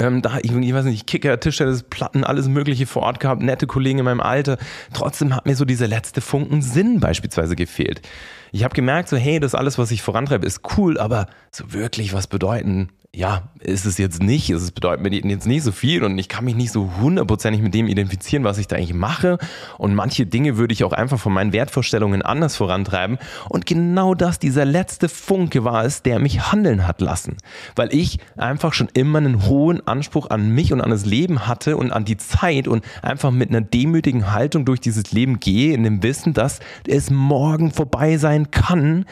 ähm, 0.00 0.22
da, 0.22 0.38
ich, 0.42 0.52
ich 0.52 0.74
weiß 0.74 0.84
nicht, 0.86 1.06
Kicker, 1.06 1.38
Tischtennis, 1.38 1.82
Platten, 1.82 2.24
alles 2.24 2.48
Mögliche 2.48 2.86
vor 2.86 3.02
Ort 3.02 3.20
gehabt, 3.20 3.42
nette 3.42 3.66
Kollegen 3.66 4.00
in 4.00 4.04
meinem 4.04 4.20
Alter. 4.20 4.58
Trotzdem 4.92 5.34
hat 5.34 5.46
mir 5.46 5.56
so 5.56 5.64
dieser 5.64 5.88
letzte 5.88 6.20
Funken 6.20 6.62
Sinn 6.62 7.00
beispielsweise 7.00 7.56
gefehlt. 7.56 8.00
Ich 8.52 8.64
habe 8.64 8.74
gemerkt, 8.74 9.08
so, 9.08 9.16
hey, 9.16 9.38
das 9.38 9.54
alles, 9.54 9.78
was 9.78 9.90
ich 9.90 10.02
vorantreibe, 10.02 10.46
ist 10.46 10.62
cool, 10.76 10.98
aber 10.98 11.26
so 11.52 11.72
wirklich 11.72 12.12
was 12.12 12.26
bedeuten 12.26 12.88
ja, 13.12 13.42
ist 13.58 13.86
es 13.86 13.98
jetzt 13.98 14.22
nicht. 14.22 14.50
Es 14.50 14.70
bedeutet 14.70 15.02
mir 15.02 15.12
jetzt 15.12 15.46
nicht 15.46 15.64
so 15.64 15.72
viel 15.72 16.04
und 16.04 16.16
ich 16.16 16.28
kann 16.28 16.44
mich 16.44 16.54
nicht 16.54 16.70
so 16.70 16.92
hundertprozentig 17.00 17.60
mit 17.60 17.74
dem 17.74 17.88
identifizieren, 17.88 18.44
was 18.44 18.58
ich 18.58 18.68
da 18.68 18.76
eigentlich 18.76 18.94
mache. 18.94 19.38
Und 19.78 19.96
manche 19.96 20.26
Dinge 20.26 20.56
würde 20.56 20.72
ich 20.72 20.84
auch 20.84 20.92
einfach 20.92 21.18
von 21.18 21.32
meinen 21.32 21.52
Wertvorstellungen 21.52 22.22
anders 22.22 22.54
vorantreiben. 22.54 23.18
Und 23.48 23.66
genau 23.66 24.14
das, 24.14 24.38
dieser 24.38 24.64
letzte 24.64 25.08
Funke 25.08 25.64
war 25.64 25.84
es, 25.84 26.02
der 26.02 26.20
mich 26.20 26.52
handeln 26.52 26.86
hat 26.86 27.00
lassen. 27.00 27.36
Weil 27.74 27.92
ich 27.92 28.20
einfach 28.36 28.72
schon 28.74 28.88
immer 28.94 29.18
einen 29.18 29.44
hohen 29.44 29.84
Anspruch 29.88 30.30
an 30.30 30.50
mich 30.50 30.72
und 30.72 30.80
an 30.80 30.90
das 30.90 31.04
Leben 31.04 31.48
hatte 31.48 31.76
und 31.76 31.90
an 31.90 32.04
die 32.04 32.16
Zeit 32.16 32.68
und 32.68 32.84
einfach 33.02 33.32
mit 33.32 33.48
einer 33.48 33.60
demütigen 33.60 34.32
Haltung 34.32 34.64
durch 34.64 34.80
dieses 34.80 35.10
Leben 35.10 35.40
gehe, 35.40 35.74
in 35.74 35.82
dem 35.82 36.04
Wissen, 36.04 36.32
dass 36.32 36.60
es 36.86 37.10
morgen 37.10 37.72
vorbei 37.72 38.18
sein 38.18 38.52
kann. 38.52 39.04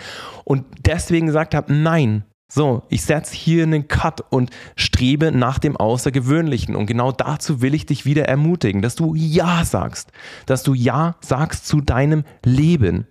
Und 0.44 0.64
deswegen 0.86 1.26
gesagt 1.26 1.56
habe, 1.56 1.74
nein, 1.74 2.22
so, 2.50 2.82
ich 2.88 3.02
setze 3.02 3.34
hier 3.34 3.62
einen 3.64 3.88
Cut 3.88 4.22
und 4.30 4.50
strebe 4.74 5.32
nach 5.32 5.58
dem 5.58 5.76
Außergewöhnlichen. 5.76 6.76
Und 6.76 6.86
genau 6.86 7.12
dazu 7.12 7.60
will 7.60 7.74
ich 7.74 7.84
dich 7.84 8.06
wieder 8.06 8.24
ermutigen, 8.24 8.80
dass 8.80 8.94
du 8.94 9.14
Ja 9.14 9.64
sagst, 9.64 10.12
dass 10.46 10.62
du 10.62 10.72
Ja 10.72 11.16
sagst 11.20 11.66
zu 11.66 11.82
deinem 11.82 12.24
Leben 12.44 13.06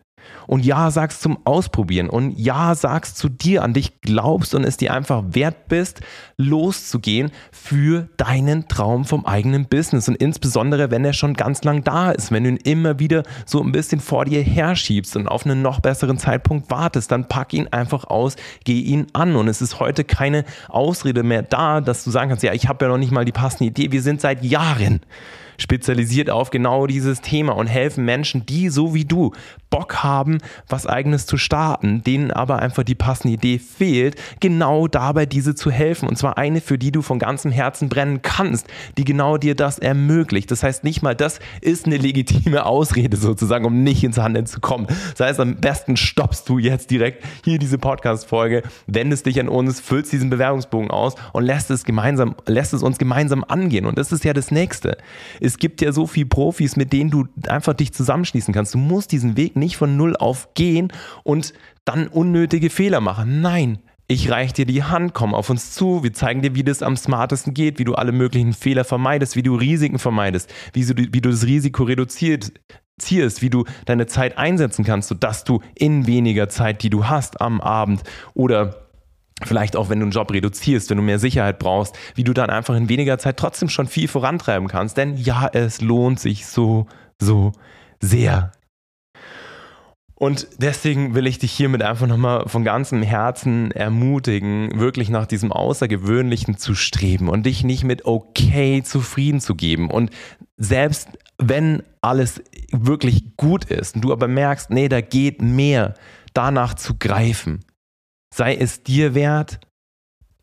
und 0.47 0.65
Ja 0.65 0.91
sagst 0.91 1.21
zum 1.21 1.37
Ausprobieren 1.45 2.09
und 2.09 2.37
Ja 2.37 2.73
sagst 2.75 3.17
zu 3.17 3.29
dir, 3.29 3.63
an 3.63 3.73
dich 3.73 4.01
glaubst 4.01 4.55
und 4.55 4.63
es 4.63 4.77
dir 4.77 4.93
einfach 4.93 5.23
wert 5.29 5.67
bist, 5.67 6.01
loszugehen 6.37 7.31
für 7.51 8.07
deinen 8.17 8.67
Traum 8.67 9.05
vom 9.05 9.25
eigenen 9.25 9.67
Business. 9.67 10.07
Und 10.07 10.15
insbesondere, 10.15 10.89
wenn 10.91 11.05
er 11.05 11.13
schon 11.13 11.33
ganz 11.33 11.63
lang 11.63 11.83
da 11.83 12.11
ist, 12.11 12.31
wenn 12.31 12.43
du 12.43 12.51
ihn 12.51 12.57
immer 12.57 12.99
wieder 12.99 13.23
so 13.45 13.61
ein 13.61 13.71
bisschen 13.71 13.99
vor 13.99 14.25
dir 14.25 14.41
herschiebst 14.41 15.15
und 15.15 15.27
auf 15.27 15.45
einen 15.45 15.61
noch 15.61 15.79
besseren 15.79 16.17
Zeitpunkt 16.17 16.69
wartest, 16.71 17.11
dann 17.11 17.27
pack 17.27 17.53
ihn 17.53 17.67
einfach 17.67 18.05
aus, 18.05 18.35
geh 18.63 18.79
ihn 18.79 19.07
an. 19.13 19.35
Und 19.35 19.47
es 19.47 19.61
ist 19.61 19.79
heute 19.79 20.03
keine 20.03 20.45
Ausrede 20.69 21.23
mehr 21.23 21.43
da, 21.43 21.81
dass 21.81 22.03
du 22.03 22.11
sagen 22.11 22.29
kannst, 22.29 22.43
ja, 22.43 22.53
ich 22.53 22.67
habe 22.67 22.85
ja 22.85 22.91
noch 22.91 22.97
nicht 22.97 23.11
mal 23.11 23.25
die 23.25 23.31
passende 23.31 23.65
Idee. 23.65 23.91
Wir 23.91 24.01
sind 24.01 24.21
seit 24.21 24.43
Jahren 24.43 25.01
spezialisiert 25.57 26.29
auf 26.29 26.49
genau 26.49 26.87
dieses 26.87 27.21
Thema 27.21 27.55
und 27.55 27.67
helfen 27.67 28.05
Menschen, 28.05 28.45
die 28.45 28.69
so 28.69 28.93
wie 28.93 29.05
du 29.05 29.33
Bock 29.69 30.03
haben, 30.03 30.37
was 30.69 30.87
eigenes 30.87 31.25
zu 31.25 31.37
starten, 31.37 32.03
denen 32.03 32.31
aber 32.31 32.59
einfach 32.59 32.83
die 32.83 32.95
passende 32.95 33.33
Idee 33.33 33.59
fehlt, 33.59 34.15
genau 34.39 34.87
dabei 34.87 35.25
diese 35.25 35.55
zu 35.55 35.71
helfen. 35.71 36.07
Und 36.07 36.17
zwar 36.17 36.37
eine, 36.37 36.61
für 36.61 36.77
die 36.77 36.91
du 36.91 37.01
von 37.01 37.19
ganzem 37.19 37.51
Herzen 37.51 37.89
brennen 37.89 38.21
kannst, 38.21 38.67
die 38.97 39.03
genau 39.03 39.37
dir 39.37 39.55
das 39.55 39.79
ermöglicht. 39.79 40.51
Das 40.51 40.63
heißt 40.63 40.83
nicht 40.83 41.01
mal, 41.01 41.15
das 41.15 41.39
ist 41.61 41.85
eine 41.85 41.97
legitime 41.97 42.65
Ausrede 42.65 43.17
sozusagen, 43.17 43.65
um 43.65 43.83
nicht 43.83 44.03
ins 44.03 44.17
Handeln 44.17 44.45
zu 44.45 44.59
kommen. 44.59 44.87
Das 45.17 45.27
heißt, 45.27 45.39
am 45.39 45.57
besten 45.57 45.97
stoppst 45.97 46.47
du 46.47 46.59
jetzt 46.59 46.91
direkt 46.91 47.23
hier 47.43 47.59
diese 47.59 47.77
Podcast-Folge, 47.77 48.63
wendest 48.85 49.25
dich 49.25 49.39
an 49.39 49.49
uns, 49.49 49.79
füllst 49.79 50.11
diesen 50.13 50.29
Bewerbungsbogen 50.29 50.91
aus 50.91 51.15
und 51.33 51.43
lässt 51.43 51.69
es 51.71 51.83
gemeinsam, 51.83 52.35
lässt 52.45 52.73
es 52.73 52.83
uns 52.83 52.97
gemeinsam 52.97 53.43
angehen. 53.47 53.85
Und 53.85 53.97
das 53.97 54.11
ist 54.11 54.23
ja 54.23 54.33
das 54.33 54.51
Nächste. 54.51 54.97
Es 55.47 55.59
gibt 55.59 55.81
ja 55.81 55.93
so 55.93 56.07
viele 56.07 56.25
Profis, 56.25 56.75
mit 56.75 56.91
denen 56.91 57.09
du 57.09 57.25
einfach 57.47 57.73
dich 57.73 57.93
zusammenschließen 57.93 58.53
kannst. 58.53 58.73
Du 58.73 58.77
musst 58.77 59.13
diesen 59.13 59.37
Weg 59.37 59.55
nicht 59.55 59.77
von 59.77 59.95
null 59.95 60.17
auf 60.17 60.53
gehen 60.55 60.91
und 61.23 61.53
dann 61.85 62.09
unnötige 62.09 62.69
Fehler 62.69 62.99
machen. 62.99 63.39
Nein, 63.39 63.79
ich 64.09 64.29
reich 64.29 64.51
dir 64.51 64.65
die 64.65 64.83
Hand, 64.83 65.13
komm 65.13 65.33
auf 65.33 65.49
uns 65.49 65.71
zu, 65.71 66.03
wir 66.03 66.11
zeigen 66.11 66.41
dir, 66.41 66.53
wie 66.53 66.65
das 66.65 66.83
am 66.83 66.97
smartesten 66.97 67.53
geht, 67.53 67.79
wie 67.79 67.85
du 67.85 67.95
alle 67.95 68.11
möglichen 68.11 68.51
Fehler 68.51 68.83
vermeidest, 68.83 69.37
wie 69.37 69.43
du 69.43 69.55
Risiken 69.55 69.99
vermeidest, 69.99 70.53
wie 70.73 70.83
du, 70.83 70.93
wie 71.13 71.21
du 71.21 71.29
das 71.29 71.45
Risiko 71.45 71.83
reduzierst, 71.83 72.51
wie 73.41 73.49
du 73.49 73.63
deine 73.85 74.05
Zeit 74.07 74.37
einsetzen 74.37 74.83
kannst, 74.83 75.07
sodass 75.07 75.45
du 75.45 75.61
in 75.75 76.07
weniger 76.07 76.49
Zeit, 76.49 76.83
die 76.83 76.89
du 76.89 77.05
hast 77.05 77.39
am 77.39 77.61
Abend 77.61 78.03
oder 78.33 78.86
vielleicht 79.43 79.75
auch 79.75 79.89
wenn 79.89 79.99
du 79.99 80.05
einen 80.05 80.11
Job 80.11 80.31
reduzierst, 80.31 80.89
wenn 80.89 80.97
du 80.97 81.03
mehr 81.03 81.19
Sicherheit 81.19 81.59
brauchst, 81.59 81.95
wie 82.15 82.23
du 82.23 82.33
dann 82.33 82.49
einfach 82.49 82.75
in 82.75 82.89
weniger 82.89 83.17
Zeit 83.19 83.37
trotzdem 83.37 83.69
schon 83.69 83.87
viel 83.87 84.07
vorantreiben 84.07 84.67
kannst. 84.67 84.97
Denn 84.97 85.15
ja, 85.17 85.49
es 85.51 85.81
lohnt 85.81 86.19
sich 86.19 86.47
so, 86.47 86.87
so 87.19 87.51
sehr. 88.01 88.51
Und 90.19 90.47
deswegen 90.57 91.13
will 91.13 91.27
ich 91.27 91.37
dich 91.37 91.51
hiermit 91.51 91.83
einfach 91.83 92.07
nochmal 92.07 92.45
von 92.47 92.63
ganzem 92.63 93.03
Herzen 93.03 93.69
ermutigen, 93.69 94.79
wirklich 94.79 95.09
nach 95.09 95.27
diesem 95.27 95.51
Außergewöhnlichen 95.51 96.57
zu 96.57 96.73
streben 96.73 97.29
und 97.29 97.45
dich 97.45 97.63
nicht 97.63 97.83
mit 97.83 98.05
okay 98.05 98.81
zufrieden 98.81 99.39
zu 99.39 99.53
geben. 99.53 99.91
Und 99.91 100.09
selbst 100.57 101.09
wenn 101.37 101.83
alles 102.01 102.41
wirklich 102.71 103.37
gut 103.37 103.65
ist 103.65 103.95
und 103.95 104.01
du 104.01 104.11
aber 104.11 104.27
merkst, 104.27 104.71
nee, 104.71 104.89
da 104.89 105.01
geht 105.01 105.43
mehr, 105.43 105.93
danach 106.33 106.73
zu 106.73 106.95
greifen. 106.97 107.63
Sei 108.33 108.55
es 108.55 108.83
dir 108.83 109.15
wert, 109.15 109.59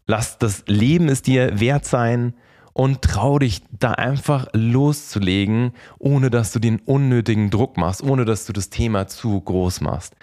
lass 0.06 0.38
das 0.38 0.64
Leben 0.66 1.08
es 1.08 1.22
dir 1.22 1.60
wert 1.60 1.84
sein, 1.84 2.34
und 2.74 3.02
trau 3.02 3.38
dich 3.38 3.62
da 3.70 3.92
einfach 3.92 4.48
loszulegen, 4.52 5.72
ohne 5.98 6.28
dass 6.28 6.52
du 6.52 6.58
den 6.58 6.80
unnötigen 6.80 7.48
Druck 7.50 7.78
machst, 7.78 8.02
ohne 8.02 8.24
dass 8.24 8.44
du 8.46 8.52
das 8.52 8.68
Thema 8.68 9.06
zu 9.06 9.40
groß 9.40 9.80
machst. 9.80 10.14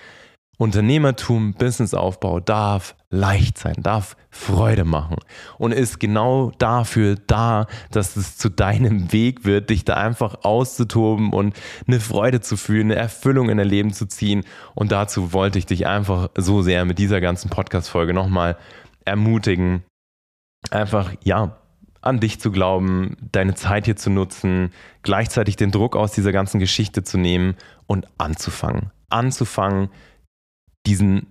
Unternehmertum, 0.62 1.56
Businessaufbau 1.56 2.40
darf 2.40 2.96
leicht 3.10 3.58
sein, 3.58 3.78
darf 3.80 4.16
Freude 4.30 4.86
machen 4.86 5.16
und 5.58 5.72
ist 5.72 6.00
genau 6.00 6.52
dafür 6.60 7.16
da, 7.26 7.66
dass 7.90 8.16
es 8.16 8.38
zu 8.38 8.50
deinem 8.50 9.12
Weg 9.12 9.44
wird, 9.44 9.72
dich 9.72 9.86
da 9.86 9.96
einfach 9.96 10.44
auszutoben 10.44 11.34
und 11.34 11.60
eine 11.88 12.00
Freude 12.00 12.42
zu 12.42 12.58
fühlen, 12.58 12.92
eine 12.92 12.96
Erfüllung 12.96 13.50
in 13.50 13.58
dein 13.58 13.68
Leben 13.68 13.92
zu 13.92 14.06
ziehen. 14.06 14.44
Und 14.76 14.92
dazu 14.92 15.34
wollte 15.34 15.58
ich 15.58 15.66
dich 15.66 15.88
einfach 15.88 16.30
so 16.38 16.62
sehr 16.62 16.86
mit 16.86 17.00
dieser 17.00 17.22
ganzen 17.22 17.50
Podcast-Folge 17.50 18.14
nochmal 18.14 18.56
ermutigen, 19.04 19.82
einfach, 20.70 21.12
ja, 21.24 21.58
an 22.02 22.20
dich 22.20 22.40
zu 22.40 22.52
glauben, 22.52 23.18
deine 23.32 23.56
Zeit 23.56 23.86
hier 23.86 23.96
zu 23.96 24.12
nutzen, 24.12 24.70
gleichzeitig 25.02 25.56
den 25.56 25.72
Druck 25.72 25.96
aus 25.96 26.12
dieser 26.12 26.32
ganzen 26.32 26.60
Geschichte 26.60 27.02
zu 27.02 27.18
nehmen 27.18 27.56
und 27.88 28.06
anzufangen. 28.20 28.92
Anzufangen, 29.10 29.90
diesen 30.86 31.28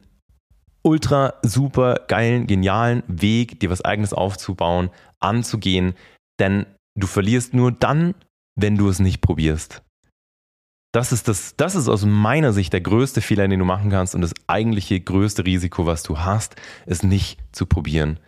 ultra 0.83 1.35
super 1.43 2.05
geilen, 2.09 2.47
genialen 2.47 3.03
Weg, 3.07 3.61
dir 3.61 3.71
was 3.71 3.85
eigenes 3.85 4.13
aufzubauen, 4.13 4.91
anzugehen, 5.19 5.95
denn 6.39 6.67
du 6.95 7.07
verlierst 7.07 7.55
nur 7.55 7.73
dann, 7.73 8.15
wenn 8.57 8.77
du 8.77 8.89
es 8.89 8.99
nicht 8.99 9.21
probierst. 9.21 9.83
Das 10.93 11.13
ist, 11.13 11.29
das, 11.29 11.55
das 11.57 11.77
ist 11.77 11.89
aus 11.89 12.05
meiner 12.05 12.53
Sicht 12.53 12.73
der 12.73 12.81
größte 12.81 13.21
Fehler, 13.21 13.47
den 13.47 13.61
du 13.61 13.65
machen 13.65 13.91
kannst 13.91 14.15
und 14.15 14.23
das 14.23 14.35
eigentliche 14.49 14.99
größte 14.99 15.45
Risiko, 15.45 15.87
was 15.87 16.03
du 16.03 16.19
hast, 16.19 16.57
ist 16.87 17.05
nicht 17.05 17.39
zu 17.53 17.67
probieren. 17.67 18.19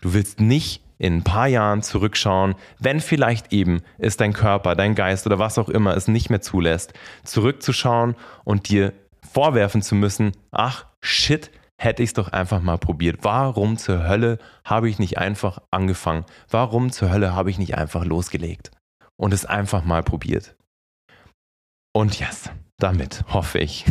Du 0.00 0.12
willst 0.12 0.40
nicht 0.40 0.82
in 0.98 1.18
ein 1.18 1.24
paar 1.24 1.46
Jahren 1.46 1.82
zurückschauen, 1.82 2.56
wenn 2.78 3.00
vielleicht 3.00 3.52
eben 3.52 3.82
es 3.98 4.16
dein 4.16 4.32
Körper, 4.32 4.74
dein 4.74 4.94
Geist 4.94 5.26
oder 5.26 5.38
was 5.38 5.56
auch 5.56 5.68
immer 5.68 5.96
es 5.96 6.08
nicht 6.08 6.30
mehr 6.30 6.40
zulässt, 6.40 6.94
zurückzuschauen 7.24 8.16
und 8.44 8.68
dir 8.68 8.92
vorwerfen 9.32 9.82
zu 9.82 9.94
müssen, 9.94 10.32
ach 10.50 10.86
shit, 11.00 11.50
hätte 11.80 12.02
ich 12.02 12.10
es 12.10 12.14
doch 12.14 12.28
einfach 12.28 12.60
mal 12.60 12.78
probiert. 12.78 13.18
Warum 13.22 13.78
zur 13.78 14.06
Hölle 14.06 14.38
habe 14.64 14.88
ich 14.88 14.98
nicht 14.98 15.18
einfach 15.18 15.60
angefangen? 15.70 16.24
Warum 16.50 16.92
zur 16.92 17.10
Hölle 17.10 17.34
habe 17.34 17.50
ich 17.50 17.58
nicht 17.58 17.76
einfach 17.76 18.04
losgelegt 18.04 18.70
und 19.16 19.32
es 19.32 19.46
einfach 19.46 19.84
mal 19.84 20.02
probiert? 20.02 20.56
Und 21.92 22.20
yes, 22.20 22.50
damit 22.78 23.24
hoffe 23.28 23.58
ich, 23.58 23.84